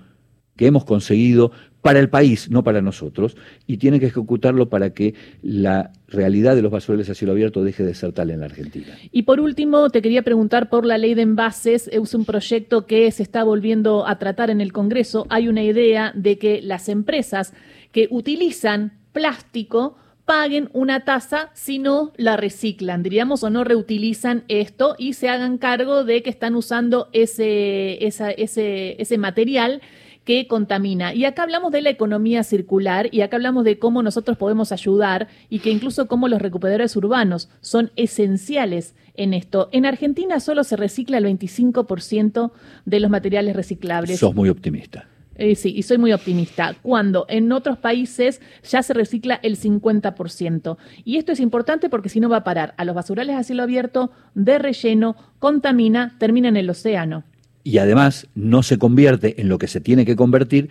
que 0.55 0.65
hemos 0.65 0.83
conseguido 0.83 1.51
para 1.87 1.99
el 2.01 2.09
país, 2.09 2.51
no 2.51 2.65
para 2.65 2.81
nosotros, 2.81 3.37
y 3.65 3.77
tiene 3.77 4.01
que 4.01 4.07
ejecutarlo 4.07 4.67
para 4.67 4.89
que 4.89 5.13
la 5.41 5.93
realidad 6.09 6.53
de 6.53 6.61
los 6.61 6.69
basureros 6.69 7.09
a 7.09 7.13
cielo 7.13 7.31
abierto 7.31 7.63
deje 7.63 7.81
de 7.81 7.93
ser 7.93 8.11
tal 8.11 8.29
en 8.29 8.41
la 8.41 8.47
Argentina. 8.47 8.87
Y 9.13 9.21
por 9.21 9.39
último, 9.39 9.89
te 9.89 10.01
quería 10.01 10.21
preguntar 10.21 10.69
por 10.69 10.85
la 10.85 10.97
ley 10.97 11.13
de 11.13 11.21
envases. 11.21 11.87
Es 11.87 12.13
un 12.13 12.25
proyecto 12.25 12.85
que 12.87 13.09
se 13.11 13.23
está 13.23 13.45
volviendo 13.45 14.05
a 14.05 14.19
tratar 14.19 14.49
en 14.49 14.59
el 14.59 14.73
Congreso. 14.73 15.27
Hay 15.29 15.47
una 15.47 15.63
idea 15.63 16.11
de 16.13 16.37
que 16.37 16.61
las 16.61 16.89
empresas 16.89 17.53
que 17.93 18.09
utilizan 18.11 18.91
plástico 19.13 19.95
paguen 20.25 20.69
una 20.73 21.05
tasa 21.05 21.51
si 21.53 21.79
no 21.79 22.11
la 22.17 22.35
reciclan, 22.35 23.01
diríamos, 23.01 23.43
o 23.43 23.49
no 23.49 23.63
reutilizan 23.63 24.43
esto 24.49 24.95
y 24.97 25.13
se 25.13 25.29
hagan 25.29 25.57
cargo 25.57 26.03
de 26.03 26.21
que 26.21 26.29
están 26.29 26.55
usando 26.55 27.07
ese, 27.13 28.05
ese, 28.05 29.01
ese 29.01 29.17
material 29.17 29.81
que 30.27 30.45
contamina. 30.45 31.13
Y 31.13 31.23
acá 31.23 31.43
hablamos 31.43 31.71
de 31.71 31.81
la 31.81 31.89
economía 31.89 32.43
circular 32.43 33.07
y 33.13 33.21
acá 33.21 33.37
hablamos 33.37 33.63
de 33.63 33.79
cómo 33.79 34.03
nosotros 34.03 34.37
podemos 34.37 34.73
ayudar 34.73 35.29
y 35.49 35.59
que 35.59 35.69
incluso 35.69 36.09
cómo 36.09 36.27
los 36.27 36.41
recuperadores 36.41 36.97
urbanos 36.97 37.49
son 37.61 37.91
esenciales 37.95 38.93
en 39.13 39.33
esto. 39.33 39.69
En 39.71 39.85
Argentina 39.85 40.41
solo 40.41 40.65
se 40.65 40.75
recicla 40.75 41.17
el 41.17 41.23
25% 41.23 42.51
de 42.83 42.99
los 42.99 43.09
materiales 43.09 43.55
reciclables. 43.55 44.19
Sos 44.19 44.35
muy 44.35 44.49
optimista. 44.49 45.07
Eh, 45.35 45.55
sí, 45.55 45.73
y 45.73 45.83
soy 45.83 45.97
muy 45.97 46.11
optimista. 46.11 46.75
Cuando 46.81 47.25
en 47.29 47.49
otros 47.53 47.77
países 47.77 48.41
ya 48.69 48.83
se 48.83 48.93
recicla 48.93 49.39
el 49.43 49.57
50%. 49.57 50.77
Y 51.05 51.15
esto 51.15 51.31
es 51.31 51.39
importante 51.39 51.89
porque 51.89 52.09
si 52.09 52.19
no 52.19 52.27
va 52.27 52.37
a 52.37 52.43
parar 52.43 52.73
a 52.75 52.83
los 52.83 52.95
basurales 52.95 53.37
a 53.37 53.43
cielo 53.43 53.63
abierto, 53.63 54.11
de 54.35 54.59
relleno, 54.59 55.15
contamina, 55.39 56.17
termina 56.19 56.49
en 56.49 56.57
el 56.57 56.69
océano. 56.69 57.23
Y 57.67 57.79
además 57.79 58.27
no 58.33 58.63
se 58.63 58.77
convierte 58.77 59.41
en 59.41 59.49
lo 59.49 59.57
que 59.57 59.67
se 59.67 59.81
tiene 59.81 60.05
que 60.05 60.15
convertir, 60.15 60.69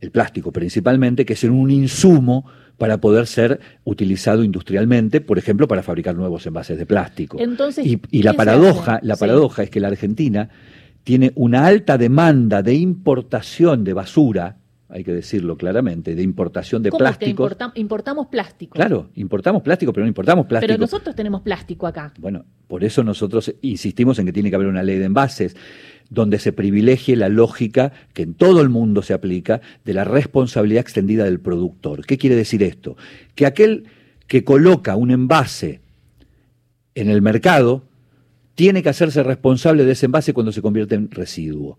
el 0.00 0.12
plástico 0.12 0.52
principalmente, 0.52 1.24
que 1.24 1.32
es 1.32 1.42
en 1.42 1.50
un 1.50 1.72
insumo 1.72 2.46
para 2.78 2.98
poder 2.98 3.26
ser 3.26 3.58
utilizado 3.82 4.44
industrialmente, 4.44 5.20
por 5.20 5.38
ejemplo, 5.38 5.66
para 5.66 5.82
fabricar 5.82 6.14
nuevos 6.14 6.46
envases 6.46 6.78
de 6.78 6.86
plástico. 6.86 7.36
Entonces, 7.40 7.84
y, 7.84 8.22
la 8.22 8.34
paradoja, 8.34 9.00
la 9.02 9.16
paradoja 9.16 9.64
es 9.64 9.70
que 9.70 9.80
la 9.80 9.88
Argentina 9.88 10.48
tiene 11.02 11.32
una 11.34 11.66
alta 11.66 11.98
demanda 11.98 12.62
de 12.62 12.74
importación 12.74 13.82
de 13.82 13.94
basura, 13.94 14.58
hay 14.88 15.02
que 15.02 15.12
decirlo 15.12 15.56
claramente, 15.56 16.14
de 16.14 16.22
importación 16.22 16.80
de 16.80 16.92
plástico. 16.92 17.50
importamos 17.74 18.28
plástico. 18.28 18.74
Claro, 18.74 19.10
importamos 19.16 19.62
plástico, 19.62 19.92
pero 19.92 20.04
no 20.04 20.08
importamos 20.08 20.46
plástico. 20.46 20.68
Pero 20.68 20.80
nosotros 20.80 21.16
tenemos 21.16 21.40
plástico 21.40 21.88
acá. 21.88 22.12
Bueno, 22.20 22.44
por 22.68 22.84
eso 22.84 23.02
nosotros 23.02 23.52
insistimos 23.62 24.16
en 24.20 24.26
que 24.26 24.32
tiene 24.32 24.48
que 24.48 24.54
haber 24.54 24.68
una 24.68 24.84
ley 24.84 24.98
de 24.98 25.06
envases 25.06 25.56
donde 26.10 26.38
se 26.38 26.52
privilegie 26.52 27.16
la 27.16 27.28
lógica 27.28 27.92
que 28.12 28.22
en 28.22 28.34
todo 28.34 28.60
el 28.60 28.68
mundo 28.68 29.02
se 29.02 29.14
aplica 29.14 29.60
de 29.84 29.94
la 29.94 30.04
responsabilidad 30.04 30.80
extendida 30.80 31.24
del 31.24 31.40
productor. 31.40 32.06
¿Qué 32.06 32.18
quiere 32.18 32.36
decir 32.36 32.62
esto? 32.62 32.96
Que 33.34 33.46
aquel 33.46 33.84
que 34.26 34.44
coloca 34.44 34.96
un 34.96 35.10
envase 35.10 35.80
en 36.94 37.10
el 37.10 37.22
mercado 37.22 37.84
tiene 38.54 38.82
que 38.82 38.88
hacerse 38.88 39.22
responsable 39.22 39.84
de 39.84 39.92
ese 39.92 40.06
envase 40.06 40.32
cuando 40.32 40.52
se 40.52 40.62
convierte 40.62 40.94
en 40.94 41.10
residuo 41.10 41.78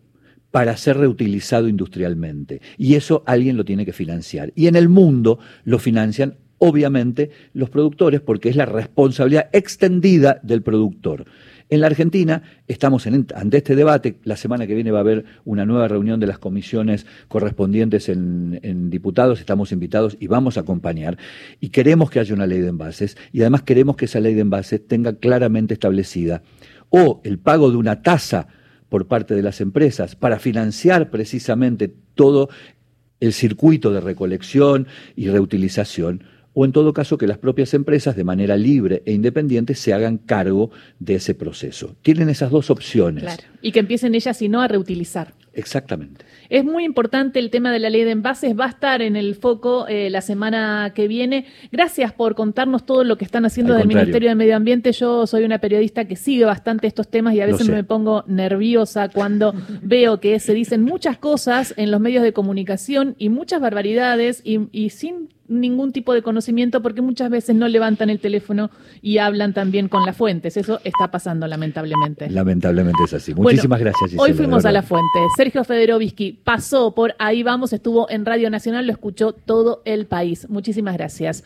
para 0.52 0.78
ser 0.78 0.98
reutilizado 0.98 1.68
industrialmente. 1.68 2.62
Y 2.78 2.96
eso 2.96 3.24
alguien 3.26 3.58
lo 3.58 3.66
tiene 3.66 3.86
que 3.86 3.94
financiar. 3.94 4.54
Y 4.56 4.68
en 4.68 4.76
el 4.76 4.88
mundo 4.90 5.40
lo 5.66 5.80
financian 5.80 6.38
obviamente 6.60 7.32
los 7.54 7.70
productores 7.70 8.22
porque 8.22 8.50
es 8.50 8.56
la 8.56 8.66
responsabilidad 8.66 9.50
extendida 9.54 10.40
del 10.44 10.62
productor. 10.62 11.26
En 11.70 11.82
la 11.82 11.88
Argentina 11.88 12.44
estamos 12.68 13.08
ante 13.08 13.58
este 13.58 13.76
debate. 13.76 14.20
La 14.24 14.38
semana 14.38 14.68
que 14.68 14.74
viene 14.74 14.92
va 14.92 15.00
a 15.00 15.02
haber 15.02 15.26
una 15.44 15.66
nueva 15.66 15.90
reunión 15.90 16.20
de 16.20 16.28
las 16.28 16.40
comisiones 16.40 17.06
correspondientes 17.28 18.08
en, 18.08 18.60
en, 18.64 18.90
diputados. 18.90 19.42
Estamos 19.42 19.74
invitados 19.74 20.16
y 20.20 20.28
vamos 20.28 20.58
a 20.58 20.62
acompañar. 20.62 21.18
Y 21.60 21.70
queremos 21.70 22.10
que 22.10 22.22
haya 22.22 22.34
una 22.34 22.48
ley 22.48 22.62
de 22.62 22.70
envases. 22.70 23.18
Y 23.34 23.42
además 23.42 23.64
queremos 23.64 23.98
que 23.98 24.06
esa 24.06 24.22
ley 24.22 24.34
de 24.34 24.42
envases 24.42 24.88
tenga 24.88 25.18
claramente 25.18 25.74
establecida 25.74 26.42
o 26.90 27.20
el 27.26 27.38
pago 27.38 27.70
de 27.70 27.78
una 27.78 28.02
tasa 28.02 28.48
por 28.88 29.08
parte 29.08 29.36
de 29.36 29.44
las 29.44 29.60
empresas 29.60 30.16
para 30.16 30.40
financiar 30.40 31.10
precisamente 31.10 31.94
todo 32.16 32.50
el 33.20 33.34
circuito 33.34 33.92
de 33.92 34.00
recolección 34.00 34.88
y 35.16 35.28
reutilización 35.30 36.24
o 36.60 36.66
en 36.66 36.72
todo 36.72 36.92
caso 36.92 37.20
que 37.20 37.28
las 37.28 37.38
propias 37.38 37.76
empresas 37.76 38.16
de 38.16 38.24
manera 38.24 38.58
libre 38.58 39.04
e 39.06 39.14
independiente 39.14 39.76
se 39.76 39.94
hagan 39.94 40.18
cargo 40.18 40.72
de 40.98 41.14
ese 41.14 41.36
proceso. 41.36 41.96
Tienen 42.02 42.30
esas 42.30 42.50
dos 42.50 42.72
opciones. 42.72 43.26
Claro. 43.26 43.44
Y 43.62 43.72
que 43.72 43.80
empiecen 43.82 44.16
ellas, 44.16 44.38
si 44.38 44.50
no, 44.50 44.60
a 44.64 44.68
reutilizar. 44.68 45.36
Exactamente. 45.54 46.26
Es 46.50 46.66
muy 46.66 46.84
importante 46.84 47.38
el 47.38 47.52
tema 47.52 47.72
de 47.72 47.78
la 47.78 47.92
ley 47.92 48.04
de 48.04 48.12
envases, 48.12 48.60
va 48.60 48.66
a 48.66 48.70
estar 48.70 49.04
en 49.04 49.16
el 49.16 49.36
foco 49.36 49.88
eh, 49.88 50.10
la 50.10 50.22
semana 50.22 50.94
que 50.96 51.08
viene. 51.08 51.46
Gracias 51.72 52.12
por 52.12 52.34
contarnos 52.34 52.88
todo 52.88 53.04
lo 53.04 53.20
que 53.20 53.26
están 53.26 53.46
haciendo 53.46 53.76
del 53.76 53.88
Ministerio 53.88 54.30
de 54.30 54.36
Medio 54.36 54.56
Ambiente. 54.56 54.92
Yo 54.94 55.28
soy 55.28 55.44
una 55.44 55.60
periodista 55.60 56.06
que 56.06 56.16
sigue 56.16 56.46
bastante 56.46 56.88
estos 56.88 57.08
temas 57.08 57.36
y 57.36 57.42
a 57.42 57.46
veces 57.46 57.70
me 57.70 57.84
pongo 57.84 58.24
nerviosa 58.26 59.10
cuando 59.10 59.54
veo 59.84 60.20
que 60.20 60.40
se 60.40 60.56
dicen 60.56 60.84
muchas 60.84 61.20
cosas 61.20 61.76
en 61.78 61.92
los 61.92 62.02
medios 62.02 62.24
de 62.24 62.34
comunicación 62.34 63.16
y 63.20 63.30
muchas 63.30 63.62
barbaridades 63.62 64.42
y, 64.44 64.70
y 64.72 64.90
sin 64.90 65.30
ningún 65.48 65.92
tipo 65.92 66.14
de 66.14 66.22
conocimiento 66.22 66.82
porque 66.82 67.02
muchas 67.02 67.30
veces 67.30 67.56
no 67.56 67.68
levantan 67.68 68.10
el 68.10 68.20
teléfono 68.20 68.70
y 69.02 69.18
hablan 69.18 69.54
también 69.54 69.88
con 69.88 70.06
las 70.06 70.16
fuentes. 70.16 70.58
Eso 70.58 70.80
está 70.84 71.10
pasando 71.12 71.48
lamentablemente. 71.48 72.30
Lamentablemente 72.30 73.04
es 73.06 73.14
así. 73.14 73.34
Muchísimas 73.34 73.80
gracias. 73.80 74.12
hoy 74.18 74.34
fuimos 74.34 74.66
a 74.66 74.72
la 74.72 74.82
fuente. 74.82 75.20
Sergio 75.36 75.64
Federovisky 75.64 76.34
pasó 76.44 76.94
por 76.94 77.16
ahí 77.20 77.44
vamos, 77.44 77.74
estuvo 77.74 78.10
en 78.10 78.26
Radio 78.26 78.50
Nacional, 78.50 78.86
lo 78.86 78.92
escuchó 78.92 79.34
todo 79.34 79.82
el 79.86 80.06
país. 80.06 80.50
Muchísimas 80.50 80.96
gracias. 80.96 81.44